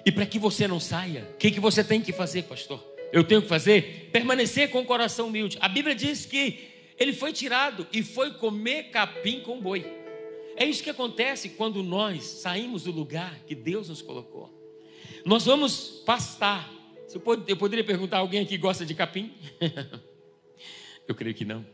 E 0.05 0.11
para 0.11 0.25
que 0.25 0.37
você 0.37 0.67
não 0.67 0.79
saia, 0.79 1.29
o 1.33 1.37
que, 1.37 1.49
que 1.49 1.59
você 1.59 1.83
tem 1.83 2.01
que 2.01 2.11
fazer, 2.11 2.43
pastor? 2.43 2.83
Eu 3.13 3.23
tenho 3.23 3.41
que 3.41 3.47
fazer? 3.47 4.09
Permanecer 4.11 4.69
com 4.69 4.81
o 4.81 4.85
coração 4.85 5.27
humilde. 5.27 5.57
A 5.61 5.69
Bíblia 5.69 5.95
diz 5.95 6.25
que 6.25 6.67
ele 6.99 7.13
foi 7.13 7.31
tirado 7.31 7.87
e 7.93 8.03
foi 8.03 8.33
comer 8.33 8.89
capim 8.89 9.39
com 9.39 9.61
boi. 9.61 10.02
É 10.55 10.65
isso 10.65 10.83
que 10.83 10.89
acontece 10.89 11.49
quando 11.49 11.81
nós 11.81 12.23
saímos 12.23 12.83
do 12.83 12.91
lugar 12.91 13.39
que 13.47 13.55
Deus 13.55 13.89
nos 13.89 14.01
colocou. 14.01 14.51
Nós 15.25 15.45
vamos 15.45 16.01
pastar. 16.05 16.71
Eu 17.47 17.57
poderia 17.57 17.83
perguntar: 17.83 18.17
alguém 18.17 18.41
aqui 18.41 18.57
gosta 18.57 18.85
de 18.85 18.93
capim? 18.93 19.31
Eu 21.07 21.13
creio 21.15 21.35
que 21.35 21.43
não. 21.43 21.65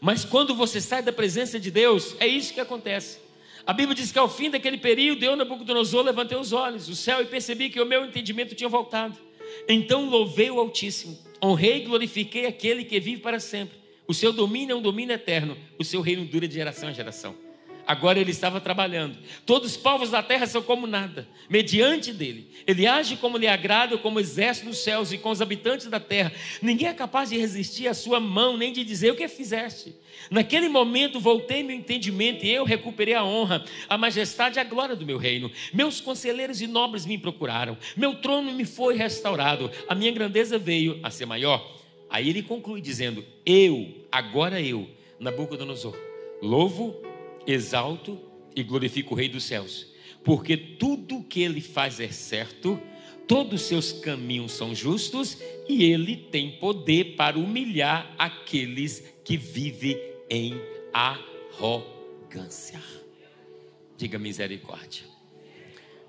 Mas 0.00 0.24
quando 0.24 0.54
você 0.54 0.80
sai 0.80 1.02
da 1.02 1.12
presença 1.12 1.58
de 1.60 1.70
Deus, 1.70 2.16
é 2.18 2.26
isso 2.26 2.54
que 2.54 2.60
acontece. 2.60 3.18
A 3.66 3.72
Bíblia 3.72 3.94
diz 3.94 4.10
que 4.10 4.18
ao 4.18 4.28
fim 4.28 4.48
daquele 4.48 4.78
período, 4.78 5.22
eu, 5.22 5.36
Nabucodonosor, 5.36 6.02
levantei 6.02 6.38
os 6.38 6.52
olhos, 6.52 6.88
o 6.88 6.96
céu, 6.96 7.20
e 7.20 7.26
percebi 7.26 7.68
que 7.68 7.80
o 7.80 7.84
meu 7.84 8.06
entendimento 8.06 8.54
tinha 8.54 8.68
voltado. 8.68 9.18
Então 9.68 10.08
louvei 10.08 10.50
o 10.50 10.58
Altíssimo, 10.58 11.18
honrei 11.42 11.78
e 11.78 11.84
glorifiquei 11.84 12.46
aquele 12.46 12.84
que 12.84 12.98
vive 12.98 13.20
para 13.20 13.38
sempre. 13.38 13.76
O 14.06 14.14
seu 14.14 14.32
domínio 14.32 14.72
é 14.72 14.76
um 14.76 14.80
domínio 14.80 15.12
eterno, 15.12 15.56
o 15.78 15.84
seu 15.84 16.00
reino 16.00 16.24
dura 16.24 16.48
de 16.48 16.54
geração 16.54 16.88
a 16.88 16.92
geração. 16.92 17.47
Agora 17.88 18.20
ele 18.20 18.32
estava 18.32 18.60
trabalhando. 18.60 19.16
Todos 19.46 19.70
os 19.70 19.76
povos 19.78 20.10
da 20.10 20.22
terra 20.22 20.46
são 20.46 20.60
como 20.60 20.86
nada, 20.86 21.26
mediante 21.48 22.12
dele. 22.12 22.50
Ele 22.66 22.86
age 22.86 23.16
como 23.16 23.38
lhe 23.38 23.48
agrada, 23.48 23.96
como 23.96 24.20
exército 24.20 24.68
dos 24.68 24.84
céus 24.84 25.10
e 25.10 25.16
com 25.16 25.30
os 25.30 25.40
habitantes 25.40 25.86
da 25.86 25.98
terra. 25.98 26.30
Ninguém 26.60 26.88
é 26.88 26.92
capaz 26.92 27.30
de 27.30 27.38
resistir 27.38 27.88
à 27.88 27.94
sua 27.94 28.20
mão, 28.20 28.58
nem 28.58 28.74
de 28.74 28.84
dizer 28.84 29.12
o 29.12 29.16
que 29.16 29.26
fizeste. 29.26 29.96
Naquele 30.30 30.68
momento 30.68 31.18
voltei 31.18 31.62
meu 31.62 31.74
entendimento 31.74 32.44
e 32.44 32.50
eu 32.50 32.62
recuperei 32.62 33.14
a 33.14 33.24
honra, 33.24 33.64
a 33.88 33.96
majestade 33.96 34.58
e 34.58 34.60
a 34.60 34.64
glória 34.64 34.94
do 34.94 35.06
meu 35.06 35.16
reino. 35.16 35.50
Meus 35.72 35.98
conselheiros 35.98 36.60
e 36.60 36.66
nobres 36.66 37.06
me 37.06 37.16
procuraram. 37.16 37.74
Meu 37.96 38.16
trono 38.16 38.52
me 38.52 38.66
foi 38.66 38.96
restaurado. 38.96 39.70
A 39.88 39.94
minha 39.94 40.12
grandeza 40.12 40.58
veio 40.58 41.00
a 41.02 41.08
ser 41.08 41.24
maior. 41.24 41.66
Aí 42.10 42.28
ele 42.28 42.42
conclui 42.42 42.82
dizendo: 42.82 43.24
Eu, 43.46 44.04
agora 44.12 44.60
eu, 44.60 44.86
Nabucodonosor, 45.18 45.96
louvo 46.42 47.07
exalto 47.48 48.20
e 48.54 48.62
glorifico 48.62 49.14
o 49.14 49.16
Rei 49.16 49.28
dos 49.28 49.44
céus, 49.44 49.86
porque 50.22 50.56
tudo 50.56 51.22
que 51.22 51.40
ele 51.40 51.60
faz 51.60 51.98
é 51.98 52.08
certo, 52.08 52.80
todos 53.26 53.62
os 53.62 53.66
seus 53.66 53.92
caminhos 53.92 54.52
são 54.52 54.74
justos 54.74 55.38
e 55.68 55.84
ele 55.84 56.16
tem 56.16 56.58
poder 56.58 57.16
para 57.16 57.38
humilhar 57.38 58.14
aqueles 58.18 59.02
que 59.24 59.36
vivem 59.36 59.98
em 60.28 60.60
arrogância. 60.92 62.80
Diga 63.96 64.18
misericórdia. 64.18 65.04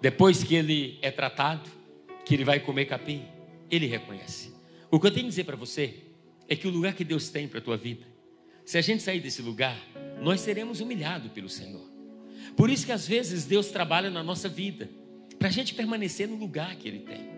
Depois 0.01 0.43
que 0.43 0.55
ele 0.55 0.99
é 1.01 1.09
tratado, 1.09 1.69
que 2.25 2.33
ele 2.33 2.43
vai 2.43 2.59
comer 2.59 2.85
capim, 2.85 3.23
ele 3.71 3.87
reconhece. 3.87 4.53
O 4.91 4.99
que 4.99 5.07
eu 5.07 5.11
tenho 5.11 5.25
que 5.25 5.29
dizer 5.29 5.45
para 5.45 5.55
você 5.55 5.95
é 6.47 6.55
que 6.55 6.67
o 6.67 6.71
lugar 6.71 6.93
que 6.93 7.03
Deus 7.03 7.29
tem 7.29 7.47
para 7.47 7.59
a 7.59 7.61
tua 7.61 7.77
vida 7.77 8.09
se 8.69 8.77
a 8.77 8.81
gente 8.81 9.01
sair 9.01 9.19
desse 9.19 9.41
lugar, 9.41 9.75
nós 10.21 10.41
seremos 10.41 10.81
humilhados 10.81 11.31
pelo 11.31 11.49
Senhor. 11.49 11.87
Por 12.55 12.69
isso 12.69 12.85
que 12.85 12.91
às 12.91 13.07
vezes 13.07 13.45
Deus 13.45 13.67
trabalha 13.67 14.09
na 14.09 14.23
nossa 14.23 14.49
vida, 14.49 14.89
para 15.37 15.47
a 15.47 15.51
gente 15.51 15.73
permanecer 15.73 16.27
no 16.27 16.35
lugar 16.35 16.75
que 16.75 16.87
Ele 16.87 16.99
tem. 16.99 17.29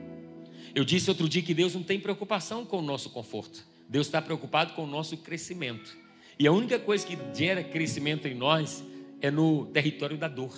Eu 0.73 0.83
disse 0.83 1.09
outro 1.09 1.27
dia 1.27 1.41
que 1.41 1.53
Deus 1.53 1.75
não 1.75 1.83
tem 1.83 1.99
preocupação 1.99 2.65
com 2.65 2.79
o 2.79 2.81
nosso 2.81 3.09
conforto, 3.09 3.65
Deus 3.87 4.07
está 4.07 4.21
preocupado 4.21 4.73
com 4.73 4.83
o 4.83 4.87
nosso 4.87 5.17
crescimento. 5.17 5.97
E 6.39 6.47
a 6.47 6.51
única 6.51 6.79
coisa 6.79 7.05
que 7.05 7.17
gera 7.33 7.63
crescimento 7.63 8.27
em 8.27 8.33
nós 8.33 8.83
é 9.21 9.29
no 9.29 9.65
território 9.67 10.17
da 10.17 10.27
dor. 10.27 10.57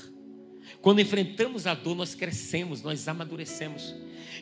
Quando 0.81 1.01
enfrentamos 1.01 1.67
a 1.67 1.73
dor, 1.73 1.95
nós 1.95 2.15
crescemos, 2.15 2.81
nós 2.81 3.07
amadurecemos. 3.07 3.93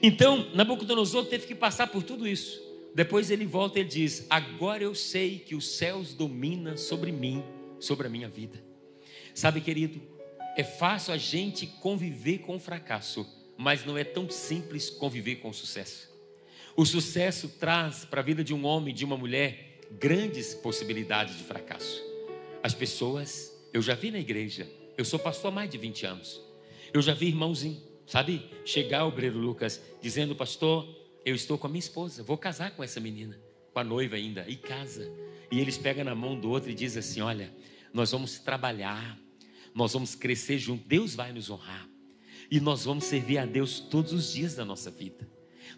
Então, 0.04 0.48
Nabucodonosor 0.54 1.26
teve 1.26 1.48
que 1.48 1.56
passar 1.56 1.88
por 1.88 2.04
tudo 2.04 2.28
isso. 2.28 2.62
Depois 2.94 3.32
ele 3.32 3.46
volta 3.46 3.80
e 3.80 3.84
diz: 3.84 4.26
Agora 4.30 4.84
eu 4.84 4.94
sei 4.94 5.40
que 5.40 5.56
os 5.56 5.68
céus 5.78 6.14
dominam 6.14 6.78
sobre 6.78 7.12
mim, 7.12 7.44
sobre 7.82 8.08
a 8.08 8.10
minha 8.10 8.30
vida. 8.30 8.64
Sabe, 9.34 9.60
querido, 9.60 10.02
é 10.56 10.64
fácil 10.64 11.14
a 11.14 11.18
gente 11.18 11.68
conviver 11.68 12.40
com 12.40 12.56
o 12.56 12.60
fracasso, 12.60 13.28
mas 13.58 13.84
não 13.84 13.98
é 13.98 14.04
tão 14.04 14.30
simples 14.30 14.90
conviver 14.90 15.38
com 15.38 15.50
o 15.50 15.54
sucesso. 15.54 16.10
O 16.76 16.86
sucesso 16.86 17.50
traz 17.60 18.06
para 18.06 18.22
a 18.22 18.24
vida 18.24 18.44
de 18.44 18.54
um 18.54 18.66
homem, 18.66 18.94
de 18.94 19.04
uma 19.04 19.18
mulher, 19.18 19.80
grandes 20.00 20.54
possibilidades 20.54 21.38
de 21.38 21.44
fracasso. 21.44 22.02
As 22.64 22.74
pessoas, 22.74 23.52
eu 23.74 23.82
já 23.82 23.96
vi 23.96 24.12
na 24.12 24.20
igreja, 24.20 24.70
eu 24.98 25.04
sou 25.04 25.20
pastor 25.20 25.52
há 25.52 25.56
mais 25.56 25.70
de 25.70 25.78
20 25.78 26.06
anos. 26.06 26.42
Eu 26.94 27.02
já 27.02 27.14
vi 27.14 27.28
irmãozinho, 27.28 27.82
sabe, 28.06 28.50
chegar 28.66 29.06
o 29.06 29.10
obreiro 29.10 29.38
Lucas 29.38 29.82
dizendo, 30.02 30.36
pastor, 30.36 30.88
eu 31.26 31.36
estou 31.36 31.58
com 31.58 31.68
a 31.68 31.70
minha 31.70 31.80
esposa, 31.80 32.24
vou 32.24 32.38
casar 32.38 32.72
com 32.72 32.84
essa 32.84 33.00
menina, 33.00 33.40
com 33.74 33.80
a 33.80 33.84
noiva 33.84 34.16
ainda, 34.16 34.46
e 34.48 34.56
casa. 34.56 35.12
E 35.52 35.60
eles 35.60 35.78
pegam 35.78 36.04
na 36.04 36.16
mão 36.16 36.40
do 36.40 36.50
outro 36.50 36.70
e 36.70 36.74
dizem 36.74 37.00
assim: 37.00 37.22
Olha, 37.22 37.52
nós 37.94 38.12
vamos 38.12 38.40
trabalhar, 38.40 39.18
nós 39.74 39.94
vamos 39.94 40.16
crescer 40.16 40.58
junto, 40.58 40.88
Deus 40.88 41.16
vai 41.16 41.32
nos 41.32 41.50
honrar. 41.50 41.88
E 42.50 42.60
nós 42.60 42.84
vamos 42.84 43.06
servir 43.06 43.38
a 43.38 43.46
Deus 43.46 43.80
todos 43.80 44.12
os 44.12 44.34
dias 44.34 44.56
da 44.56 44.66
nossa 44.66 44.92
vida. 44.92 45.30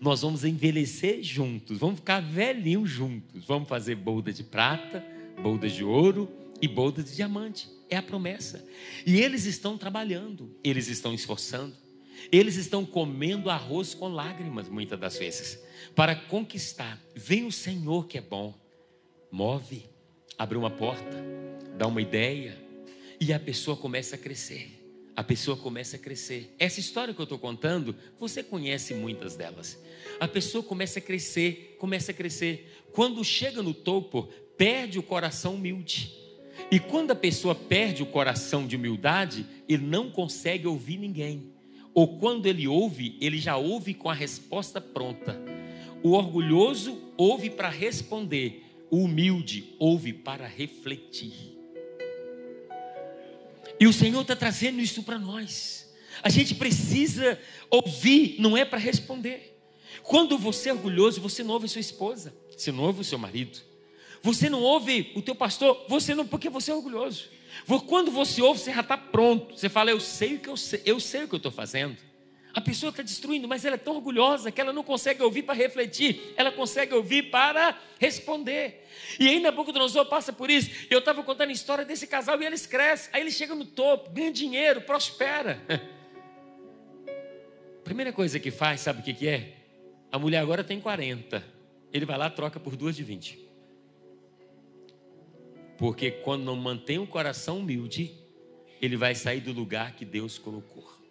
Nós 0.01 0.21
vamos 0.21 0.43
envelhecer 0.43 1.21
juntos, 1.21 1.77
vamos 1.77 1.97
ficar 1.97 2.19
velhinhos 2.19 2.89
juntos. 2.89 3.45
Vamos 3.45 3.69
fazer 3.69 3.95
bolda 3.95 4.33
de 4.33 4.43
prata, 4.43 5.05
bolda 5.41 5.69
de 5.69 5.83
ouro 5.83 6.29
e 6.61 6.67
bolda 6.67 7.03
de 7.03 7.15
diamante. 7.15 7.69
É 7.89 7.97
a 7.97 8.01
promessa. 8.01 8.65
E 9.05 9.21
eles 9.21 9.45
estão 9.45 9.77
trabalhando, 9.77 10.57
eles 10.63 10.87
estão 10.87 11.13
esforçando. 11.13 11.75
Eles 12.31 12.55
estão 12.55 12.85
comendo 12.85 13.49
arroz 13.49 13.93
com 13.93 14.07
lágrimas, 14.07 14.69
muitas 14.69 14.99
das 14.99 15.17
vezes, 15.17 15.59
para 15.95 16.15
conquistar. 16.15 16.99
Vem 17.15 17.45
o 17.45 17.51
Senhor 17.51 18.07
que 18.07 18.17
é 18.17 18.21
bom, 18.21 18.53
move, 19.31 19.85
abre 20.37 20.57
uma 20.57 20.69
porta, 20.69 21.23
dá 21.77 21.87
uma 21.87 22.01
ideia, 22.01 22.57
e 23.19 23.31
a 23.31 23.39
pessoa 23.39 23.77
começa 23.77 24.15
a 24.15 24.17
crescer. 24.19 24.79
A 25.15 25.23
pessoa 25.23 25.55
começa 25.55 25.95
a 25.95 25.99
crescer. 25.99 26.55
Essa 26.57 26.79
história 26.79 27.13
que 27.13 27.19
eu 27.19 27.23
estou 27.23 27.37
contando, 27.37 27.95
você 28.19 28.41
conhece 28.41 28.93
muitas 28.93 29.35
delas. 29.35 29.79
A 30.19 30.27
pessoa 30.27 30.63
começa 30.63 30.99
a 30.99 31.01
crescer, 31.01 31.77
começa 31.79 32.11
a 32.11 32.13
crescer. 32.15 32.83
Quando 32.91 33.23
chega 33.23 33.61
no 33.61 33.73
topo, 33.73 34.23
perde 34.57 34.97
o 34.97 35.03
coração 35.03 35.55
humilde. 35.55 36.11
E 36.71 36.79
quando 36.79 37.11
a 37.11 37.15
pessoa 37.15 37.53
perde 37.53 38.01
o 38.01 38.07
coração 38.07 38.65
de 38.65 38.75
humildade, 38.75 39.45
ele 39.69 39.85
não 39.85 40.09
consegue 40.09 40.65
ouvir 40.67 40.97
ninguém 40.97 41.53
ou 41.93 42.17
quando 42.17 42.47
ele 42.47 42.67
ouve, 42.67 43.15
ele 43.21 43.37
já 43.37 43.55
ouve 43.55 43.93
com 43.93 44.09
a 44.09 44.13
resposta 44.13 44.81
pronta. 44.81 45.39
O 46.01 46.11
orgulhoso 46.11 46.97
ouve 47.15 47.49
para 47.49 47.69
responder, 47.69 48.65
o 48.89 49.03
humilde 49.03 49.75
ouve 49.77 50.11
para 50.11 50.47
refletir. 50.47 51.52
E 53.83 53.85
o 53.85 53.91
Senhor 53.91 54.21
está 54.21 54.33
trazendo 54.33 54.79
isso 54.79 55.03
para 55.03 55.19
nós. 55.19 55.93
A 56.21 56.29
gente 56.29 56.55
precisa 56.55 57.37
ouvir, 57.69 58.37
não 58.39 58.55
é 58.55 58.63
para 58.63 58.79
responder. 58.79 59.59
Quando 60.01 60.37
você 60.37 60.69
é 60.69 60.73
orgulhoso, 60.73 61.19
você 61.19 61.43
não 61.43 61.53
ouve 61.53 61.67
sua 61.67 61.81
esposa, 61.81 62.33
você 62.49 62.71
não 62.71 62.85
ouve 62.85 63.01
o 63.01 63.03
seu 63.03 63.19
marido. 63.19 63.59
Você 64.21 64.49
não 64.49 64.61
ouve 64.61 65.11
o 65.17 65.21
teu 65.21 65.35
pastor, 65.35 65.85
você 65.89 66.15
não, 66.15 66.25
porque 66.25 66.49
você 66.49 66.71
é 66.71 66.73
orgulhoso. 66.73 67.25
Quando 67.85 68.09
você 68.09 68.41
ouve, 68.41 68.61
você 68.61 68.71
já 68.73 68.79
está 68.79 68.97
pronto. 68.97 69.53
Você 69.59 69.67
fala, 69.67 69.91
eu 69.91 69.99
sei 69.99 70.35
o 70.35 70.39
que 70.39 70.47
eu 70.47 70.55
sei, 70.55 70.81
eu 70.85 70.97
sei 70.97 71.25
o 71.25 71.27
que 71.27 71.35
eu 71.35 71.37
estou 71.37 71.51
fazendo. 71.51 71.97
A 72.53 72.61
pessoa 72.61 72.91
está 72.91 73.01
destruindo, 73.01 73.47
mas 73.47 73.65
ela 73.65 73.75
é 73.75 73.79
tão 73.79 73.95
orgulhosa 73.95 74.51
que 74.51 74.61
ela 74.61 74.71
não 74.71 74.83
consegue 74.83 75.23
ouvir 75.23 75.41
para 75.41 75.55
refletir, 75.55 76.33
ela 76.37 76.51
consegue 76.51 76.93
ouvir 76.93 77.31
para 77.31 77.75
responder. 77.99 78.87
E 79.19 79.27
aí 79.27 79.39
Nabucodonosor 79.39 80.05
passa 80.05 80.31
por 80.31 80.51
isso. 80.51 80.69
Eu 80.87 80.99
estava 80.99 81.23
contando 81.23 81.49
a 81.49 81.53
história 81.53 81.83
desse 81.83 82.05
casal 82.05 82.39
e 82.39 82.45
eles 82.45 82.67
crescem. 82.67 83.09
Aí 83.11 83.21
ele 83.21 83.31
chega 83.31 83.55
no 83.55 83.65
topo, 83.65 84.11
ganha 84.11 84.31
dinheiro, 84.31 84.81
prospera. 84.81 85.59
Primeira 87.83 88.13
coisa 88.13 88.39
que 88.39 88.51
faz, 88.51 88.81
sabe 88.81 89.01
o 89.01 89.03
que, 89.03 89.13
que 89.13 89.27
é? 89.27 89.57
A 90.11 90.19
mulher 90.19 90.37
agora 90.37 90.63
tem 90.63 90.79
40. 90.79 91.43
Ele 91.91 92.05
vai 92.05 92.17
lá, 92.17 92.29
troca 92.29 92.59
por 92.59 92.75
duas 92.75 92.95
de 92.95 93.03
20. 93.03 93.39
Porque 95.77 96.11
quando 96.11 96.43
não 96.43 96.55
mantém 96.55 96.99
o 96.99 97.07
coração 97.07 97.59
humilde, 97.59 98.15
ele 98.79 98.95
vai 98.95 99.15
sair 99.15 99.41
do 99.41 99.51
lugar 99.51 99.95
que 99.95 100.05
Deus 100.05 100.37
colocou. 100.37 101.02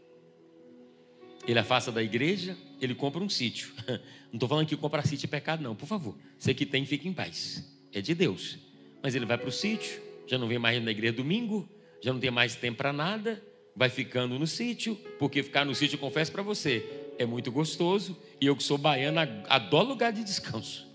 Ele 1.47 1.59
afasta 1.59 1.91
da 1.91 2.03
igreja, 2.03 2.57
ele 2.81 2.95
compra 2.95 3.23
um 3.23 3.29
sítio. 3.29 3.73
Não 4.33 4.37
estou 4.37 4.49
falando 4.49 4.67
que 4.67 4.77
comprar 4.77 5.07
sítio 5.07 5.27
é 5.27 5.29
pecado, 5.29 5.63
não, 5.63 5.77
por 5.77 5.85
favor. 5.85 6.17
Você 6.39 6.55
que 6.55 6.65
tem, 6.65 6.87
fica 6.87 7.07
em 7.07 7.13
paz. 7.13 7.71
É 7.93 8.01
de 8.01 8.15
Deus. 8.15 8.59
Mas 9.03 9.15
ele 9.15 9.27
vai 9.27 9.37
para 9.37 9.49
o 9.49 9.53
sítio, 9.53 10.01
já 10.27 10.39
não 10.39 10.49
vem 10.49 10.59
mais 10.59 10.83
na 10.83 10.91
igreja 10.91 11.13
domingo, 11.13 11.69
já 12.01 12.15
não 12.15 12.19
tem 12.19 12.31
mais 12.31 12.57
tempo 12.57 12.79
para 12.79 12.95
nada, 12.95 13.43
vai 13.77 13.91
ficando 13.91 14.39
no 14.39 14.47
sítio, 14.47 14.95
porque 15.19 15.43
ficar 15.43 15.67
no 15.67 15.75
sítio, 15.75 15.99
confesso 15.99 16.33
para 16.33 16.43
você, 16.43 16.83
é 17.19 17.27
muito 17.27 17.53
gostoso. 17.53 18.17
E 18.41 18.47
eu 18.47 18.57
que 18.57 18.63
sou 18.63 18.79
baiano, 18.79 19.21
adoro 19.51 19.89
lugar 19.89 20.15
de 20.15 20.25
descanso. 20.25 20.91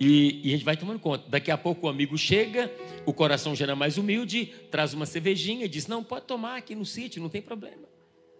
E, 0.00 0.40
e, 0.44 0.48
a 0.48 0.56
gente 0.56 0.64
vai 0.64 0.76
tomando 0.76 0.98
conta. 0.98 1.28
Daqui 1.28 1.50
a 1.50 1.56
pouco 1.56 1.86
o 1.86 1.88
amigo 1.88 2.18
chega, 2.18 2.70
o 3.06 3.12
coração 3.12 3.54
já 3.54 3.64
é 3.64 3.74
mais 3.74 3.96
humilde, 3.96 4.46
traz 4.70 4.92
uma 4.92 5.06
cervejinha 5.06 5.64
e 5.64 5.68
diz: 5.68 5.86
Não, 5.86 6.04
pode 6.04 6.26
tomar 6.26 6.56
aqui 6.56 6.74
no 6.74 6.84
sítio, 6.84 7.22
não 7.22 7.30
tem 7.30 7.40
problema. 7.40 7.88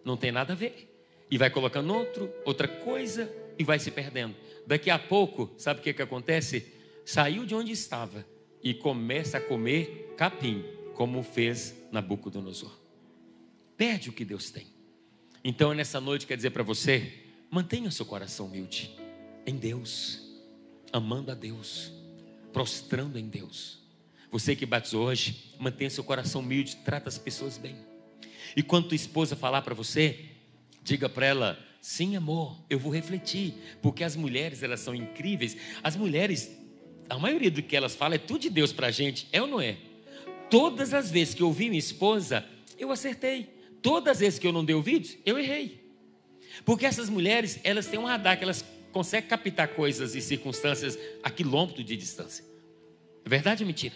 Não 0.04 0.16
tem 0.16 0.30
nada 0.30 0.52
a 0.52 0.56
ver. 0.56 0.95
E 1.30 1.36
vai 1.36 1.50
colocando 1.50 1.92
outro, 1.92 2.32
outra 2.44 2.68
coisa 2.68 3.30
e 3.58 3.64
vai 3.64 3.78
se 3.78 3.90
perdendo. 3.90 4.34
Daqui 4.66 4.90
a 4.90 4.98
pouco, 4.98 5.52
sabe 5.56 5.80
o 5.80 5.82
que, 5.82 5.92
que 5.92 6.02
acontece? 6.02 6.72
Saiu 7.04 7.44
de 7.44 7.54
onde 7.54 7.72
estava 7.72 8.26
e 8.62 8.74
começa 8.74 9.38
a 9.38 9.40
comer 9.40 10.14
capim, 10.16 10.64
como 10.94 11.22
fez 11.22 11.74
Nabucodonosor. 11.92 12.72
Perde 13.76 14.10
o 14.10 14.12
que 14.12 14.24
Deus 14.24 14.50
tem. 14.50 14.66
Então, 15.44 15.72
nessa 15.72 16.00
noite, 16.00 16.26
quer 16.26 16.36
dizer 16.36 16.50
para 16.50 16.62
você: 16.62 17.12
mantenha 17.50 17.88
o 17.88 17.92
seu 17.92 18.04
coração 18.04 18.46
humilde 18.46 18.96
em 19.46 19.56
Deus, 19.56 20.22
amando 20.92 21.30
a 21.30 21.34
Deus, 21.34 21.92
prostrando 22.52 23.18
em 23.18 23.28
Deus. 23.28 23.86
Você 24.30 24.56
que 24.56 24.66
batizou 24.66 25.06
hoje, 25.06 25.54
mantenha 25.58 25.88
seu 25.88 26.02
coração 26.02 26.40
humilde, 26.40 26.76
trata 26.84 27.08
as 27.08 27.18
pessoas 27.18 27.56
bem. 27.56 27.76
E 28.56 28.62
quando 28.62 28.88
tua 28.88 28.96
esposa 28.96 29.36
falar 29.36 29.62
para 29.62 29.74
você, 29.74 30.35
diga 30.86 31.08
para 31.08 31.26
ela: 31.26 31.58
sim, 31.80 32.16
amor, 32.16 32.56
eu 32.70 32.78
vou 32.78 32.92
refletir, 32.92 33.54
porque 33.82 34.04
as 34.04 34.16
mulheres 34.16 34.62
elas 34.62 34.80
são 34.80 34.94
incríveis. 34.94 35.56
As 35.82 35.96
mulheres, 35.96 36.50
a 37.10 37.18
maioria 37.18 37.50
do 37.50 37.62
que 37.62 37.76
elas 37.76 37.94
falam 37.94 38.14
é 38.14 38.18
tudo 38.18 38.40
de 38.40 38.50
Deus 38.50 38.72
para 38.72 38.86
a 38.86 38.90
gente, 38.90 39.28
é 39.32 39.42
ou 39.42 39.48
não 39.48 39.60
é? 39.60 39.76
Todas 40.48 40.94
as 40.94 41.10
vezes 41.10 41.34
que 41.34 41.42
eu 41.42 41.48
ouvi 41.48 41.68
minha 41.68 41.78
esposa, 41.78 42.46
eu 42.78 42.90
acertei. 42.92 43.54
Todas 43.82 44.12
as 44.12 44.20
vezes 44.20 44.38
que 44.38 44.46
eu 44.46 44.52
não 44.52 44.64
dei 44.64 44.74
ouvidos, 44.74 45.16
eu 45.26 45.38
errei. 45.38 45.84
Porque 46.64 46.86
essas 46.86 47.10
mulheres, 47.10 47.58
elas 47.64 47.86
têm 47.86 47.98
um 47.98 48.04
radar 48.04 48.38
que 48.38 48.44
elas 48.44 48.64
conseguem 48.92 49.28
captar 49.28 49.68
coisas 49.68 50.14
e 50.14 50.20
circunstâncias 50.20 50.98
a 51.22 51.30
quilômetro 51.30 51.84
de 51.84 51.96
distância. 51.96 52.44
É 53.24 53.28
verdade 53.28 53.62
ou 53.62 53.66
mentira? 53.66 53.94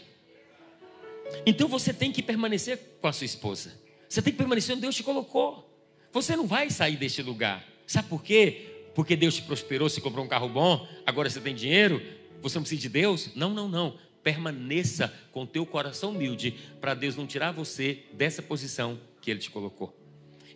Então 1.47 1.69
você 1.69 1.95
tem 1.95 2.11
que 2.11 2.23
permanecer 2.23 2.79
com 3.01 3.07
a 3.07 3.13
sua 3.13 3.25
esposa. 3.25 3.73
Você 4.09 4.21
tem 4.21 4.33
que 4.33 4.37
permanecer 4.37 4.75
onde 4.75 4.83
Deus 4.83 4.97
te 4.97 5.05
colocou. 5.05 5.70
Você 6.13 6.35
não 6.35 6.47
vai 6.47 6.71
sair 6.71 6.97
deste 6.97 7.23
lugar. 7.23 7.65
Sabe 7.87 8.09
por 8.09 8.23
quê? 8.23 8.67
Porque 8.95 9.17
Deus 9.17 9.37
te 9.37 9.43
prosperou, 9.43 9.89
você 9.89 10.01
comprou 10.01 10.25
um 10.25 10.29
carro 10.29 10.49
bom, 10.49 10.87
agora 11.07 11.31
você 11.31 11.41
tem 11.41 11.55
dinheiro, 11.55 12.03
você 12.43 12.59
não 12.59 12.63
precisa 12.63 12.83
de 12.83 12.89
Deus? 12.89 13.31
Não, 13.35 13.51
não, 13.51 13.69
não. 13.69 13.97
Permaneça 14.23 15.13
com 15.33 15.47
teu 15.47 15.65
coração 15.65 16.11
humilde 16.11 16.55
para 16.81 16.95
Deus 16.95 17.17
não 17.17 17.27
tirar 17.27 17.53
você 17.53 18.05
dessa 18.13 18.43
posição 18.43 19.01
que 19.21 19.31
Ele 19.31 19.41
te 19.41 19.51
colocou. 19.51 19.97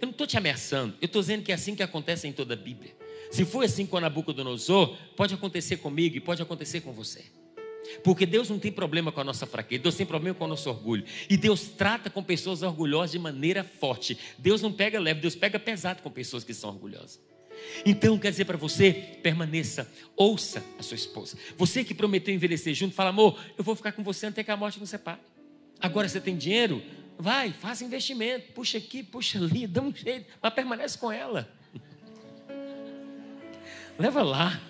Eu 0.01 0.07
não 0.07 0.11
estou 0.11 0.27
te 0.27 0.37
ameaçando, 0.37 0.95
eu 1.01 1.07
estou 1.07 1.23
dizendo 1.23 1.43
que 1.43 1.53
é 1.53 1.55
assim 1.55 1.75
que 1.75 1.83
acontece 1.83 2.27
em 2.27 2.33
toda 2.33 2.55
a 2.55 2.57
Bíblia. 2.57 2.95
Se 3.31 3.45
foi 3.45 3.67
assim 3.67 3.87
com 3.87 3.99
Nabucodonosor, 3.99 4.97
pode 5.17 5.35
acontecer 5.35 5.79
comigo 5.79 6.17
e 6.17 6.21
pode 6.21 6.43
acontecer 6.43 6.81
com 6.81 6.93
você. 6.93 7.25
Porque 8.03 8.27
Deus 8.27 8.49
não 8.49 8.59
tem 8.59 8.73
problema 8.73 9.13
com 9.13 9.21
a 9.21 9.25
nossa 9.25 9.47
fraqueza, 9.47 9.83
Deus 9.83 9.95
tem 9.95 10.07
problema 10.07 10.35
com 10.35 10.45
o 10.45 10.49
nosso 10.49 10.69
orgulho. 10.69 11.05
E 11.29 11.37
Deus 11.37 11.69
trata 11.69 12.11
com 12.11 12.23
pessoas 12.23 12.63
orgulhosas 12.63 13.13
de 13.13 13.19
maneira 13.19 13.63
forte. 13.65 14.19
Deus 14.39 14.63
não 14.63 14.73
pega 14.73 14.99
leve, 14.99 15.21
Deus 15.21 15.35
pega 15.35 15.59
pesado 15.59 16.03
com 16.03 16.11
pessoas 16.11 16.45
que 16.45 16.55
são 16.55 16.71
orgulhosas. 16.71 17.21
Então, 17.85 18.19
quer 18.19 18.31
dizer 18.31 18.45
para 18.45 18.57
você, 18.57 18.93
permaneça, 19.23 19.91
ouça 20.17 20.63
a 20.79 20.83
sua 20.83 20.97
esposa. 20.97 21.37
Você 21.57 21.85
que 21.85 21.95
prometeu 21.95 22.35
envelhecer 22.35 22.75
junto, 22.75 22.95
fala, 22.95 23.11
amor, 23.11 23.39
eu 23.57 23.65
vou 23.65 23.75
ficar 23.75 23.93
com 23.93 24.03
você 24.03 24.27
até 24.27 24.43
que 24.43 24.51
a 24.51 24.57
morte 24.57 24.81
nos 24.81 24.91
separe. 24.91 25.21
Agora 25.81 26.09
você 26.09 26.21
tem 26.21 26.37
dinheiro? 26.37 26.83
Vai, 27.19 27.53
faça 27.53 27.85
investimento, 27.85 28.53
puxa 28.53 28.79
aqui, 28.79 29.03
puxa 29.03 29.39
ali, 29.39 29.67
dá 29.67 29.81
um 29.81 29.95
jeito, 29.95 30.27
mas 30.43 30.53
permanece 30.53 30.99
com 30.99 31.13
ela. 31.13 31.49
Leva 33.99 34.23
lá. 34.23 34.61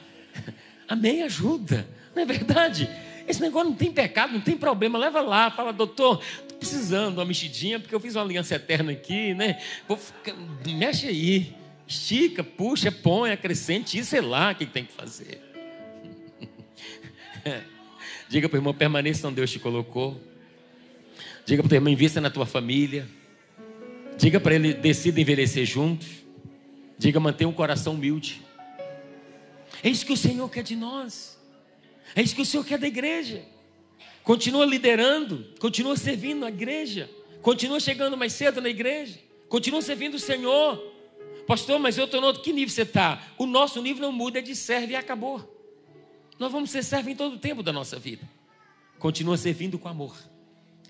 Amém, 0.86 1.22
ajuda. 1.22 1.88
Não 2.14 2.22
é 2.22 2.26
verdade? 2.26 2.88
Esse 3.26 3.40
negócio 3.40 3.70
não 3.70 3.76
tem 3.76 3.90
pecado, 3.90 4.32
não 4.32 4.40
tem 4.40 4.56
problema. 4.56 4.98
Leva 4.98 5.20
lá, 5.20 5.50
fala, 5.50 5.72
doutor, 5.72 6.22
estou 6.42 6.58
precisando 6.58 7.14
de 7.14 7.18
uma 7.18 7.24
mexidinha, 7.24 7.80
porque 7.80 7.94
eu 7.94 8.00
fiz 8.00 8.14
uma 8.14 8.22
aliança 8.22 8.54
eterna 8.54 8.92
aqui, 8.92 9.34
né? 9.34 9.60
Vou 9.88 9.96
ficar... 9.96 10.34
Mexe 10.66 11.08
aí. 11.08 11.54
Estica, 11.86 12.42
puxa, 12.42 12.90
põe, 12.90 13.30
acrescente, 13.30 13.98
e 13.98 14.04
sei 14.04 14.20
lá 14.20 14.52
o 14.52 14.54
que 14.54 14.64
tem 14.64 14.84
que 14.84 14.92
fazer. 14.92 15.40
Diga 18.28 18.48
para 18.48 18.56
o 18.56 18.58
irmão, 18.58 18.72
permaneça 18.72 19.26
onde 19.26 19.36
Deus 19.36 19.50
te 19.50 19.58
colocou. 19.58 20.20
Diga 21.44 21.62
para 21.62 21.66
o 21.66 21.68
teu 21.68 21.76
irmão, 21.76 21.92
invista 21.92 22.20
na 22.20 22.30
tua 22.30 22.46
família. 22.46 23.06
Diga 24.16 24.40
para 24.40 24.54
ele, 24.54 24.72
decida 24.72 25.20
envelhecer 25.20 25.66
juntos. 25.66 26.08
Diga, 26.98 27.20
mantenha 27.20 27.48
um 27.48 27.52
coração 27.52 27.94
humilde. 27.94 28.40
É 29.82 29.90
isso 29.90 30.06
que 30.06 30.12
o 30.12 30.16
Senhor 30.16 30.48
quer 30.48 30.62
de 30.62 30.74
nós. 30.74 31.38
É 32.14 32.22
isso 32.22 32.34
que 32.34 32.42
o 32.42 32.46
Senhor 32.46 32.64
quer 32.64 32.78
da 32.78 32.86
igreja. 32.86 33.44
Continua 34.24 34.64
liderando, 34.64 35.46
continua 35.60 35.96
servindo 35.96 36.46
a 36.46 36.48
igreja, 36.48 37.10
continua 37.42 37.78
chegando 37.78 38.16
mais 38.16 38.32
cedo 38.32 38.60
na 38.60 38.70
igreja, 38.70 39.18
continua 39.50 39.82
servindo 39.82 40.14
o 40.14 40.18
Senhor. 40.18 40.92
Pastor, 41.46 41.78
mas 41.78 41.98
eu 41.98 42.06
estou 42.06 42.22
no 42.22 42.28
outro, 42.28 42.42
que 42.42 42.52
nível 42.52 42.74
você 42.74 42.82
está? 42.82 43.22
O 43.36 43.44
nosso 43.44 43.82
nível 43.82 44.00
não 44.00 44.12
muda, 44.12 44.38
é 44.38 44.42
de 44.42 44.56
serve 44.56 44.94
e 44.94 44.96
acabou. 44.96 45.50
Nós 46.38 46.50
vamos 46.50 46.70
ser 46.70 46.82
servo 46.82 47.10
em 47.10 47.14
todo 47.14 47.34
o 47.34 47.38
tempo 47.38 47.62
da 47.62 47.70
nossa 47.70 47.98
vida. 47.98 48.26
Continua 48.98 49.36
servindo 49.36 49.78
com 49.78 49.88
amor, 49.88 50.16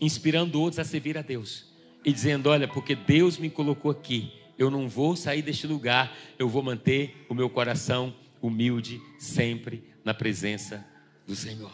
inspirando 0.00 0.60
outros 0.60 0.78
a 0.78 0.84
servir 0.84 1.18
a 1.18 1.22
Deus 1.22 1.66
e 2.04 2.12
dizendo: 2.12 2.48
Olha, 2.48 2.68
porque 2.68 2.94
Deus 2.94 3.36
me 3.36 3.50
colocou 3.50 3.90
aqui, 3.90 4.32
eu 4.56 4.70
não 4.70 4.88
vou 4.88 5.16
sair 5.16 5.42
deste 5.42 5.66
lugar, 5.66 6.16
eu 6.38 6.48
vou 6.48 6.62
manter 6.62 7.26
o 7.28 7.34
meu 7.34 7.50
coração 7.50 8.14
humilde 8.40 9.02
sempre 9.18 9.82
na 10.04 10.14
presença 10.14 10.93
do 11.26 11.34
Senhor. 11.34 11.72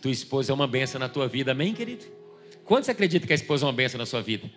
Tua 0.00 0.10
esposa 0.10 0.52
é 0.52 0.54
uma 0.54 0.66
benção 0.66 0.98
na 0.98 1.08
tua 1.08 1.28
vida, 1.28 1.52
amém, 1.52 1.72
querido? 1.72 2.04
Quantos 2.64 2.88
acreditam 2.88 3.26
que 3.26 3.32
a 3.32 3.36
esposa 3.36 3.64
é 3.64 3.66
uma 3.66 3.72
benção 3.72 3.98
na 3.98 4.06
sua 4.06 4.20
vida? 4.20 4.50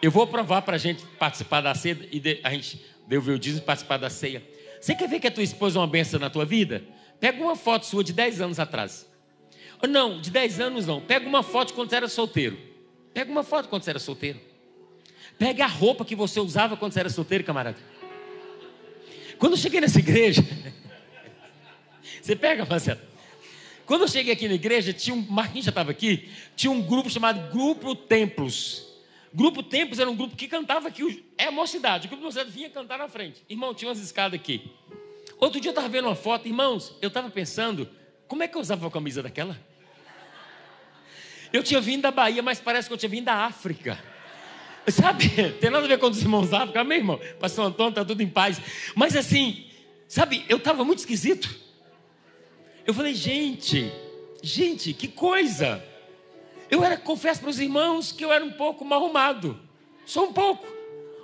Eu 0.00 0.10
vou 0.10 0.26
provar 0.26 0.62
para 0.62 0.76
a 0.76 0.78
gente 0.78 1.04
participar 1.18 1.60
da 1.60 1.74
ceia 1.74 2.08
e 2.12 2.20
de, 2.20 2.40
a 2.44 2.50
gente 2.50 2.84
devolver 3.06 3.34
o 3.34 3.38
dízimo 3.38 3.62
e 3.62 3.64
participar 3.64 3.96
da 3.96 4.10
ceia. 4.10 4.42
Você 4.80 4.94
quer 4.94 5.08
ver 5.08 5.20
que 5.20 5.26
a 5.26 5.30
tua 5.30 5.42
esposa 5.42 5.78
é 5.78 5.80
uma 5.80 5.86
benção 5.86 6.20
na 6.20 6.28
tua 6.28 6.44
vida? 6.44 6.84
Pega 7.18 7.42
uma 7.42 7.56
foto 7.56 7.86
sua 7.86 8.04
de 8.04 8.12
10 8.12 8.40
anos 8.40 8.60
atrás. 8.60 9.06
Não, 9.88 10.20
de 10.20 10.30
10 10.30 10.60
anos 10.60 10.86
não. 10.86 11.00
Pega 11.00 11.26
uma 11.26 11.42
foto 11.42 11.74
quando 11.74 11.90
você 11.90 11.96
era 11.96 12.08
solteiro. 12.08 12.58
Pega 13.12 13.30
uma 13.30 13.42
foto 13.42 13.68
quando 13.68 13.82
você 13.82 13.90
era 13.90 13.98
solteiro. 13.98 14.40
Pega 15.38 15.64
a 15.64 15.68
roupa 15.68 16.04
que 16.04 16.14
você 16.14 16.40
usava 16.40 16.76
quando 16.76 16.92
você 16.92 17.00
era 17.00 17.10
solteiro, 17.10 17.44
camarada. 17.44 17.78
Quando 19.38 19.52
eu 19.52 19.58
cheguei 19.58 19.80
nessa 19.80 19.98
igreja, 19.98 20.42
você 22.22 22.34
pega, 22.36 22.64
Marcelo. 22.64 23.00
Quando 23.86 24.02
eu 24.02 24.08
cheguei 24.08 24.32
aqui 24.32 24.48
na 24.48 24.54
igreja, 24.54 24.92
tinha 24.92 25.14
um, 25.14 25.24
Marquinhos 25.30 25.64
já 25.64 25.70
estava 25.70 25.92
aqui, 25.92 26.28
tinha 26.56 26.72
um 26.72 26.82
grupo 26.82 27.08
chamado 27.08 27.52
Grupo 27.52 27.94
Templos. 27.94 28.84
Grupo 29.32 29.62
Templos 29.62 30.00
era 30.00 30.10
um 30.10 30.16
grupo 30.16 30.34
que 30.34 30.48
cantava 30.48 30.88
aqui, 30.88 31.24
é 31.38 31.44
a 31.44 31.52
mocidade, 31.52 32.06
o 32.06 32.10
grupo 32.10 32.24
mocidade 32.24 32.50
vinha 32.50 32.68
cantar 32.68 32.98
na 32.98 33.08
frente. 33.08 33.42
Irmão, 33.48 33.72
tinha 33.72 33.88
umas 33.88 34.00
escadas 34.00 34.38
aqui. 34.38 34.72
Outro 35.38 35.60
dia 35.60 35.68
eu 35.68 35.72
estava 35.72 35.88
vendo 35.88 36.06
uma 36.06 36.16
foto, 36.16 36.48
irmãos, 36.48 36.96
eu 37.00 37.08
estava 37.08 37.30
pensando, 37.30 37.88
como 38.26 38.42
é 38.42 38.48
que 38.48 38.56
eu 38.56 38.60
usava 38.60 38.84
uma 38.84 38.90
camisa 38.90 39.22
daquela? 39.22 39.56
Eu 41.52 41.62
tinha 41.62 41.80
vindo 41.80 42.02
da 42.02 42.10
Bahia, 42.10 42.42
mas 42.42 42.58
parece 42.58 42.88
que 42.88 42.94
eu 42.94 42.98
tinha 42.98 43.08
vindo 43.08 43.26
da 43.26 43.44
África. 43.44 44.02
Sabe, 44.88 45.28
tem 45.60 45.70
nada 45.70 45.84
a 45.84 45.88
ver 45.88 45.98
com 45.98 46.08
os 46.08 46.20
irmãos 46.20 46.50
da 46.50 46.62
África, 46.62 46.80
amém, 46.80 46.98
irmão? 46.98 47.20
Pastor 47.38 47.66
Antônio, 47.66 47.90
está 47.90 48.04
tudo 48.04 48.20
em 48.20 48.28
paz. 48.28 48.60
Mas 48.96 49.14
assim, 49.14 49.64
sabe, 50.08 50.44
eu 50.48 50.56
estava 50.56 50.84
muito 50.84 50.98
esquisito. 50.98 51.65
Eu 52.86 52.94
falei, 52.94 53.14
gente, 53.14 53.90
gente, 54.40 54.92
que 54.92 55.08
coisa. 55.08 55.82
Eu 56.70 56.84
era, 56.84 56.96
confesso 56.96 57.40
para 57.40 57.50
os 57.50 57.58
irmãos 57.58 58.12
que 58.12 58.24
eu 58.24 58.32
era 58.32 58.44
um 58.44 58.52
pouco 58.52 58.84
mal 58.84 59.02
arrumado. 59.02 59.58
Só 60.04 60.24
um 60.24 60.32
pouco. 60.32 60.64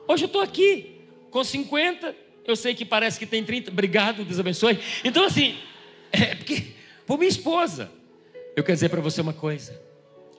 Hoje 0.08 0.24
eu 0.24 0.26
estou 0.26 0.42
aqui, 0.42 1.00
com 1.30 1.44
50, 1.44 2.16
eu 2.44 2.56
sei 2.56 2.74
que 2.74 2.84
parece 2.84 3.16
que 3.18 3.26
tem 3.26 3.44
30. 3.44 3.70
Obrigado, 3.70 4.24
Deus 4.24 4.40
abençoe. 4.40 4.78
Então, 5.04 5.24
assim, 5.24 5.56
é 6.10 6.34
porque, 6.34 6.72
por 7.06 7.16
minha 7.16 7.28
esposa, 7.28 7.90
eu 8.56 8.64
quero 8.64 8.74
dizer 8.74 8.88
para 8.88 9.00
você 9.00 9.20
uma 9.20 9.32
coisa. 9.32 9.80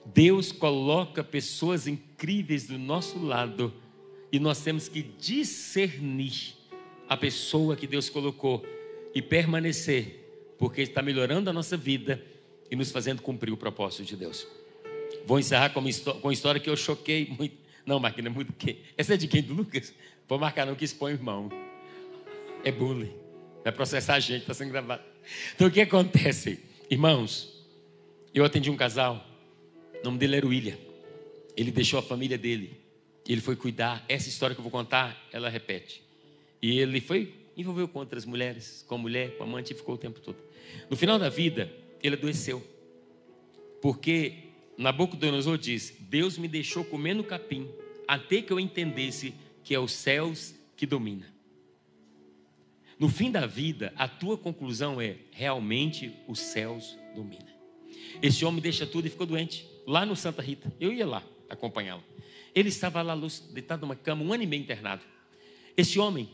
Deus 0.04 0.52
coloca 0.52 1.24
pessoas 1.24 1.86
incríveis 1.86 2.66
do 2.66 2.78
nosso 2.78 3.18
lado 3.24 3.72
e 4.30 4.38
nós 4.38 4.60
temos 4.60 4.88
que 4.88 5.02
discernir 5.02 6.54
a 7.08 7.16
pessoa 7.16 7.74
que 7.76 7.86
Deus 7.86 8.10
colocou 8.10 8.62
e 9.14 9.22
permanecer 9.22 10.23
porque 10.64 10.80
está 10.80 11.02
melhorando 11.02 11.50
a 11.50 11.52
nossa 11.52 11.76
vida 11.76 12.24
e 12.70 12.74
nos 12.74 12.90
fazendo 12.90 13.20
cumprir 13.20 13.52
o 13.52 13.56
propósito 13.56 14.02
de 14.02 14.16
Deus. 14.16 14.46
Vou 15.26 15.38
encerrar 15.38 15.68
com 15.68 15.78
uma, 15.78 16.32
história 16.32 16.58
que 16.58 16.70
eu 16.70 16.74
choquei 16.74 17.26
muito. 17.38 17.54
Não, 17.84 18.00
Marquinhos, 18.00 18.28
é 18.28 18.34
muito 18.34 18.50
quê? 18.54 18.78
Essa 18.96 19.12
é 19.12 19.16
de 19.18 19.28
quem? 19.28 19.42
Do 19.42 19.52
Lucas? 19.52 19.92
Vou 20.26 20.38
marcar 20.38 20.64
não 20.64 20.74
que 20.74 20.82
expõe 20.82 21.12
o 21.12 21.16
irmão. 21.16 21.50
É 22.64 22.72
bullying. 22.72 23.12
Vai 23.62 23.74
processar 23.74 24.14
a 24.14 24.20
gente, 24.20 24.40
está 24.40 24.54
sendo 24.54 24.70
gravado. 24.70 25.02
Então 25.54 25.68
o 25.68 25.70
que 25.70 25.82
acontece? 25.82 26.58
Irmãos, 26.90 27.62
eu 28.32 28.42
atendi 28.42 28.70
um 28.70 28.76
casal, 28.76 29.22
o 30.00 30.02
nome 30.02 30.16
dele 30.16 30.36
era 30.36 30.46
William. 30.46 30.78
Ele 31.54 31.70
deixou 31.72 31.98
a 31.98 32.02
família 32.02 32.38
dele. 32.38 32.80
Ele 33.28 33.42
foi 33.42 33.54
cuidar. 33.54 34.02
Essa 34.08 34.30
história 34.30 34.56
que 34.56 34.60
eu 34.60 34.64
vou 34.64 34.72
contar, 34.72 35.28
ela 35.30 35.50
repete. 35.50 36.02
E 36.62 36.78
ele 36.80 37.02
foi 37.02 37.34
envolveu 37.56 37.88
com 37.88 37.98
outras 37.98 38.24
mulheres, 38.24 38.84
com 38.88 38.94
a 38.94 38.98
mulher, 38.98 39.36
com 39.36 39.44
a 39.44 39.46
amante 39.46 39.72
e 39.72 39.76
ficou 39.76 39.94
o 39.94 39.98
tempo 39.98 40.20
todo. 40.20 40.36
No 40.90 40.96
final 40.96 41.18
da 41.18 41.28
vida, 41.28 41.72
ele 42.02 42.16
adoeceu. 42.16 42.62
Porque 43.80 44.50
Nabucodonosor 44.76 45.58
diz: 45.58 45.94
Deus 46.00 46.36
me 46.38 46.48
deixou 46.48 46.84
comendo 46.84 47.22
capim 47.22 47.68
até 48.06 48.42
que 48.42 48.52
eu 48.52 48.60
entendesse 48.60 49.34
que 49.62 49.74
é 49.74 49.78
os 49.78 49.92
céus 49.92 50.54
que 50.76 50.86
domina. 50.86 51.32
No 52.98 53.08
fim 53.08 53.30
da 53.30 53.46
vida, 53.46 53.92
a 53.96 54.06
tua 54.06 54.36
conclusão 54.36 55.00
é: 55.00 55.16
realmente 55.30 56.12
os 56.26 56.38
céus 56.38 56.96
dominam. 57.14 57.54
Esse 58.22 58.44
homem 58.44 58.60
deixa 58.60 58.86
tudo 58.86 59.06
e 59.06 59.10
ficou 59.10 59.26
doente, 59.26 59.66
lá 59.86 60.06
no 60.06 60.16
Santa 60.16 60.42
Rita. 60.42 60.72
Eu 60.80 60.92
ia 60.92 61.06
lá 61.06 61.22
acompanhá-lo. 61.48 62.02
Ele 62.54 62.68
estava 62.68 63.02
lá 63.02 63.16
deitado 63.50 63.82
numa 63.82 63.96
cama, 63.96 64.22
um 64.22 64.32
ano 64.32 64.44
e 64.44 64.46
meio 64.46 64.62
internado. 64.62 65.02
Esse 65.76 65.98
homem, 65.98 66.28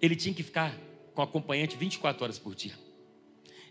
ele 0.00 0.16
tinha 0.16 0.34
que 0.34 0.42
ficar 0.42 0.76
com 1.14 1.22
acompanhante 1.22 1.76
24 1.76 2.24
horas 2.24 2.38
por 2.38 2.54
dia. 2.54 2.74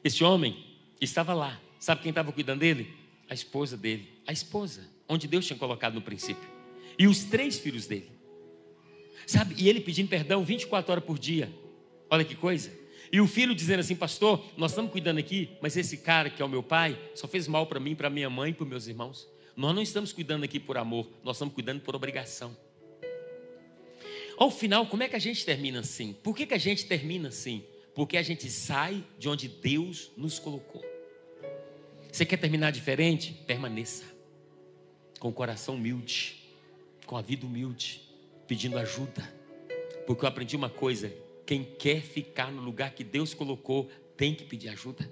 Esse 0.03 0.23
homem 0.23 0.55
estava 1.01 1.33
lá. 1.33 1.59
Sabe 1.79 2.01
quem 2.01 2.09
estava 2.09 2.31
cuidando 2.31 2.59
dele? 2.59 2.93
A 3.29 3.33
esposa 3.33 3.77
dele. 3.77 4.21
A 4.27 4.31
esposa, 4.31 4.87
onde 5.07 5.27
Deus 5.27 5.45
tinha 5.45 5.57
colocado 5.57 5.93
no 5.93 6.01
princípio. 6.01 6.47
E 6.97 7.07
os 7.07 7.23
três 7.23 7.57
filhos 7.57 7.87
dele. 7.87 8.11
Sabe? 9.25 9.55
E 9.57 9.69
ele 9.69 9.79
pedindo 9.79 10.09
perdão 10.09 10.43
24 10.43 10.91
horas 10.91 11.03
por 11.03 11.17
dia. 11.17 11.51
Olha 12.09 12.25
que 12.25 12.35
coisa. 12.35 12.71
E 13.11 13.19
o 13.19 13.27
filho 13.27 13.55
dizendo 13.55 13.79
assim, 13.79 13.95
pastor, 13.95 14.43
nós 14.55 14.71
estamos 14.71 14.91
cuidando 14.91 15.17
aqui, 15.17 15.49
mas 15.61 15.75
esse 15.75 15.97
cara 15.97 16.29
que 16.29 16.41
é 16.41 16.45
o 16.45 16.49
meu 16.49 16.61
pai 16.61 16.99
só 17.15 17.27
fez 17.27 17.47
mal 17.47 17.65
para 17.65 17.79
mim, 17.79 17.95
para 17.95 18.09
minha 18.09 18.29
mãe 18.29 18.51
e 18.51 18.53
para 18.53 18.65
meus 18.65 18.87
irmãos. 18.87 19.27
Nós 19.55 19.73
não 19.73 19.81
estamos 19.81 20.13
cuidando 20.13 20.43
aqui 20.43 20.59
por 20.59 20.77
amor, 20.77 21.07
nós 21.23 21.35
estamos 21.35 21.53
cuidando 21.53 21.81
por 21.81 21.95
obrigação. 21.95 22.55
Ao 24.39 24.49
final, 24.49 24.87
como 24.87 25.03
é 25.03 25.09
que 25.09 25.17
a 25.17 25.19
gente 25.19 25.45
termina 25.45 25.81
assim? 25.81 26.13
Por 26.23 26.33
que, 26.33 26.45
que 26.45 26.53
a 26.53 26.57
gente 26.57 26.85
termina 26.85 27.27
assim? 27.27 27.61
Porque 27.93 28.15
a 28.15 28.21
gente 28.21 28.49
sai 28.49 29.03
de 29.17 29.27
onde 29.27 29.49
Deus 29.49 30.13
nos 30.15 30.39
colocou. 30.39 30.81
Você 32.09 32.25
quer 32.25 32.37
terminar 32.37 32.71
diferente? 32.71 33.33
Permaneça. 33.45 34.05
Com 35.19 35.27
o 35.27 35.33
coração 35.33 35.75
humilde, 35.75 36.37
com 37.05 37.17
a 37.17 37.21
vida 37.21 37.45
humilde, 37.45 38.01
pedindo 38.47 38.77
ajuda. 38.77 39.29
Porque 40.07 40.23
eu 40.23 40.29
aprendi 40.29 40.55
uma 40.55 40.69
coisa: 40.69 41.13
quem 41.45 41.65
quer 41.77 42.01
ficar 42.01 42.49
no 42.49 42.61
lugar 42.61 42.91
que 42.91 43.03
Deus 43.03 43.33
colocou, 43.33 43.89
tem 44.15 44.33
que 44.33 44.45
pedir 44.45 44.69
ajuda, 44.69 45.11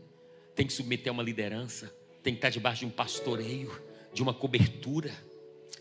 tem 0.56 0.66
que 0.66 0.72
submeter 0.72 1.10
a 1.10 1.14
uma 1.14 1.22
liderança, 1.22 1.94
tem 2.24 2.34
que 2.34 2.38
estar 2.38 2.50
debaixo 2.50 2.80
de 2.80 2.86
um 2.86 2.92
pastoreio, 2.92 3.78
de 4.14 4.24
uma 4.24 4.34
cobertura. 4.34 5.12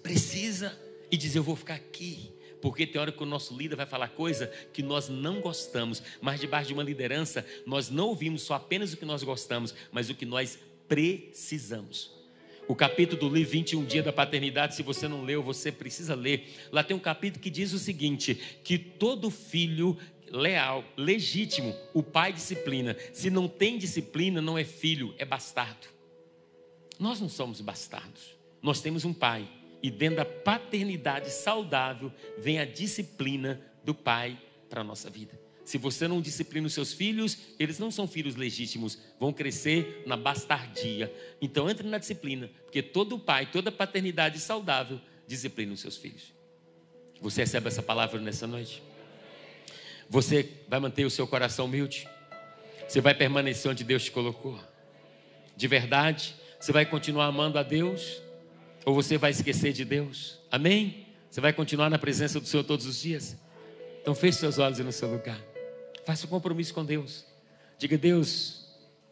Precisa 0.03 0.77
e 1.13 1.17
dizer: 1.17 1.39
Eu 1.39 1.45
vou 1.45 1.55
ficar 1.55 1.75
aqui. 1.75 2.35
Porque 2.67 2.85
tem 2.85 3.01
hora 3.01 3.13
que 3.13 3.23
o 3.23 3.27
nosso 3.27 3.57
líder 3.57 3.77
vai 3.77 3.87
falar 3.87 4.09
coisa 4.09 4.49
que 4.73 4.83
nós 4.83 5.09
não 5.09 5.41
gostamos, 5.41 6.03
mas 6.21 6.41
debaixo 6.41 6.67
de 6.67 6.75
uma 6.75 6.83
liderança, 6.83 7.47
nós 7.65 7.91
não 7.91 8.09
ouvimos 8.09 8.43
só 8.43 8.55
apenas 8.55 8.93
o 8.93 8.97
que 8.97 9.05
nós 9.05 9.23
gostamos, 9.23 9.73
mas 9.93 10.11
o 10.11 10.17
que 10.17 10.27
nós 10.27 10.59
precisamos. 10.89 12.11
O 12.67 12.75
capítulo 12.75 13.21
do 13.21 13.29
livro 13.33 13.53
21 13.53 13.85
Dia 13.85 14.03
da 14.03 14.13
Paternidade, 14.13 14.75
se 14.75 14.83
você 14.83 15.07
não 15.07 15.23
leu, 15.23 15.45
você 15.45 15.71
precisa 15.71 16.17
ler. 16.17 16.57
Lá 16.73 16.83
tem 16.83 16.97
um 16.97 16.99
capítulo 16.99 17.41
que 17.41 17.51
diz 17.51 17.73
o 17.73 17.79
seguinte: 17.79 18.35
que 18.65 18.77
todo 18.77 19.31
filho 19.31 19.97
leal, 20.29 20.83
legítimo, 20.97 21.73
o 21.95 22.03
pai 22.03 22.33
disciplina. 22.33 22.97
Se 23.13 23.31
não 23.31 23.47
tem 23.47 23.79
disciplina, 23.79 24.43
não 24.43 24.59
é 24.59 24.65
filho, 24.65 25.15
é 25.19 25.25
bastardo. 25.25 25.87
Nós 26.99 27.21
não 27.21 27.29
somos 27.29 27.61
bastardos. 27.61 28.37
Nós 28.61 28.81
temos 28.81 29.05
um 29.05 29.15
pai. 29.15 29.49
E 29.87 29.91
dentro 29.91 30.17
da 30.17 30.25
paternidade 30.25 31.31
saudável 31.31 32.13
vem 32.37 32.59
a 32.59 32.65
disciplina 32.65 33.61
do 33.85 33.95
pai 33.95 34.37
para 34.69 34.81
a 34.81 34.85
nossa 34.85 35.09
vida. 35.09 35.39
Se 35.65 35.79
você 35.79 36.09
não 36.09 36.21
disciplina 36.21 36.67
os 36.67 36.75
seus 36.75 36.93
filhos, 36.93 37.39
eles 37.57 37.79
não 37.79 37.89
são 37.89 38.09
filhos 38.09 38.35
legítimos, 38.35 38.99
vão 39.17 39.33
crescer 39.33 40.03
na 40.05 40.17
bastardia. 40.17 41.15
Então 41.41 41.71
entre 41.71 41.87
na 41.87 41.99
disciplina, 41.99 42.51
porque 42.65 42.83
todo 42.83 43.17
pai, 43.17 43.47
toda 43.47 43.71
paternidade 43.71 44.41
saudável 44.41 45.01
disciplina 45.25 45.73
os 45.73 45.79
seus 45.79 45.97
filhos. 45.97 46.35
Você 47.21 47.43
recebe 47.43 47.69
essa 47.69 47.81
palavra 47.81 48.21
nessa 48.21 48.45
noite? 48.45 48.83
Você 50.11 50.51
vai 50.67 50.81
manter 50.81 51.05
o 51.05 51.11
seu 51.11 51.29
coração 51.29 51.67
humilde? 51.67 52.09
Você 52.89 53.01
vai 53.01 53.15
permanecer 53.15 53.71
onde 53.71 53.85
Deus 53.85 54.03
te 54.03 54.11
colocou? 54.11 54.59
De 55.57 55.69
verdade? 55.69 56.35
Você 56.59 56.73
vai 56.73 56.85
continuar 56.85 57.27
amando 57.27 57.57
a 57.57 57.63
Deus? 57.63 58.26
Ou 58.87 58.95
você 58.95 59.19
vai 59.19 59.33
esquecer 59.33 59.73
de 59.73 59.85
Deus? 59.85 60.39
Amém? 60.49 61.09
Você 61.29 61.41
vai 61.41 61.53
continuar 61.53 61.91
na 61.91 61.99
presença 61.99 62.39
do 62.39 62.47
Senhor 62.47 62.63
todos 62.63 62.87
os 62.87 63.01
dias? 63.03 63.37
Então 64.01 64.15
feche 64.15 64.39
seus 64.39 64.61
olhos 64.61 64.79
no 64.79 64.93
seu 64.93 65.11
lugar. 65.11 65.43
Faça 66.05 66.25
um 66.25 66.31
compromisso 66.31 66.73
com 66.73 66.85
Deus. 66.85 67.27
Diga, 67.79 67.99
Deus, 67.99 68.65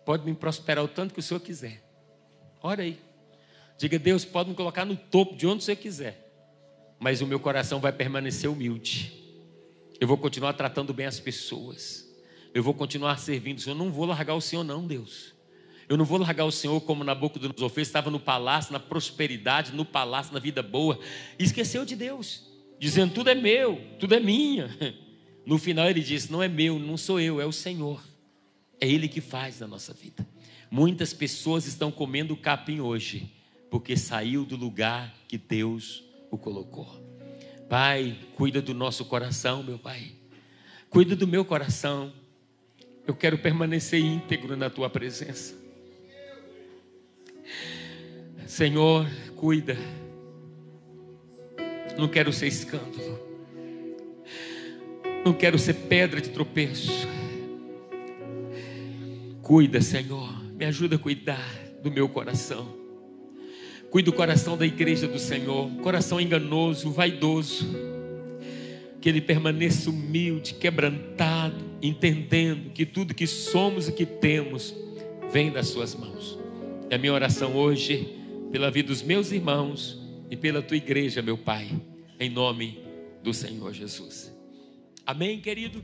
pode 0.07 0.25
me 0.25 0.33
prosperar 0.33 0.85
o 0.85 0.87
tanto 0.87 1.13
que 1.13 1.19
o 1.19 1.23
Senhor 1.23 1.41
quiser. 1.41 1.83
Ora 2.63 2.83
aí. 2.83 3.01
Diga, 3.77 3.99
Deus, 3.99 4.25
pode 4.25 4.49
me 4.49 4.55
colocar 4.55 4.85
no 4.85 4.97
topo 4.97 5.35
de 5.35 5.45
onde 5.45 5.65
você 5.65 5.75
quiser. 5.75 6.33
Mas 7.01 7.21
o 7.21 7.27
meu 7.27 7.41
coração 7.41 7.81
vai 7.81 7.91
permanecer 7.91 8.49
humilde. 8.49 9.13
Eu 10.01 10.07
vou 10.07 10.17
continuar 10.17 10.53
tratando 10.53 10.95
bem 10.95 11.07
as 11.07 11.19
pessoas. 11.19 12.09
Eu 12.55 12.63
vou 12.63 12.75
continuar 12.75 13.19
servindo 13.19 13.59
o 13.59 13.61
Senhor. 13.61 13.75
Eu 13.75 13.85
não 13.85 13.91
vou 13.91 14.07
largar 14.07 14.35
o 14.35 14.41
Senhor, 14.41 14.63
não, 14.63 14.87
Deus. 14.87 15.34
Eu 15.89 15.97
não 15.97 16.05
vou 16.05 16.19
largar 16.19 16.45
o 16.45 16.51
Senhor 16.51 16.81
como 16.81 17.05
Nabucodonosor 17.05 17.69
fez, 17.69 17.89
estava 17.89 18.11
no 18.11 18.21
palácio, 18.21 18.73
na 18.73 18.81
prosperidade, 18.81 19.73
no 19.73 19.85
palácio, 19.85 20.33
na 20.33 20.41
vida 20.41 20.63
boa, 20.63 20.99
e 21.39 21.45
esqueceu 21.45 21.85
de 21.85 21.95
Deus, 21.95 22.43
dizendo: 22.79 23.13
tudo 23.15 23.31
é 23.31 23.35
meu, 23.35 23.81
tudo 23.99 24.15
é 24.15 24.21
minha. 24.21 24.71
No 25.47 25.59
final 25.59 25.91
ele 25.91 26.01
disse: 26.01 26.33
não 26.33 26.43
é 26.43 26.49
meu, 26.49 26.79
não 26.79 26.97
sou 26.97 27.21
eu, 27.21 27.41
é 27.41 27.45
o 27.45 27.53
Senhor. 27.53 28.03
É 28.81 28.89
Ele 28.89 29.09
que 29.09 29.21
faz 29.21 29.61
na 29.61 29.67
nossa 29.67 29.93
vida. 29.93 30.27
Muitas 30.71 31.13
pessoas 31.13 31.67
estão 31.67 31.93
comendo 31.93 32.37
capim 32.37 32.81
hoje, 32.81 33.31
porque 33.71 33.97
saiu 33.97 34.45
do 34.45 34.57
lugar 34.57 35.15
que 35.29 35.39
Deus 35.39 36.03
o 36.31 36.39
colocou. 36.39 36.89
Pai, 37.69 38.19
cuida 38.37 38.61
do 38.61 38.75
nosso 38.75 39.05
coração, 39.05 39.63
meu 39.63 39.79
Pai. 39.79 40.13
Cuida 40.91 41.15
do 41.15 41.27
meu 41.27 41.45
coração. 41.45 42.13
Eu 43.07 43.15
quero 43.15 43.39
permanecer 43.39 44.01
íntegro 44.01 44.57
na 44.57 44.71
tua 44.71 44.89
presença. 44.89 45.64
Senhor, 48.47 49.07
cuida. 49.37 49.77
Não 51.97 52.09
quero 52.09 52.33
ser 52.33 52.47
escândalo. 52.47 53.19
Não 55.25 55.33
quero 55.33 55.59
ser 55.59 55.75
pedra 55.75 56.21
de 56.21 56.29
tropeço. 56.29 57.09
Cuida, 59.41 59.81
Senhor. 59.81 60.31
Me 60.55 60.67
ajuda 60.67 60.97
a 60.97 60.99
cuidar 60.99 61.49
do 61.83 61.91
meu 61.91 62.09
coração. 62.09 62.69
Cuida 63.91 64.11
do 64.11 64.17
coração 64.17 64.57
da 64.57 64.67
igreja 64.67 65.09
do 65.09 65.19
Senhor. 65.19 65.71
Coração 65.83 66.21
enganoso, 66.21 66.91
vaidoso. 66.91 67.67
Que 69.01 69.09
ele 69.09 69.21
permaneça 69.21 69.89
humilde, 69.89 70.55
quebrantado, 70.55 71.65
entendendo 71.81 72.71
que 72.71 72.85
tudo 72.85 73.15
que 73.15 73.27
somos 73.27 73.89
e 73.89 73.93
que 73.93 74.05
temos 74.05 74.75
vem 75.31 75.51
das 75.51 75.69
Suas 75.69 75.95
mãos. 75.95 76.39
É 76.91 76.97
a 76.97 76.99
minha 76.99 77.13
oração 77.13 77.57
hoje 77.57 78.24
pela 78.55 78.71
vida 78.71 78.87
dos 78.87 79.03
meus 79.03 79.33
irmãos 79.33 79.99
e 80.31 80.37
pela 80.37 80.63
tua 80.63 80.77
igreja, 80.77 81.21
meu 81.21 81.37
Pai, 81.37 81.69
em 82.21 82.31
nome 82.31 82.79
do 83.21 83.35
Senhor 83.35 83.73
Jesus. 83.73 84.33
Amém, 85.05 85.41
querido? 85.41 85.83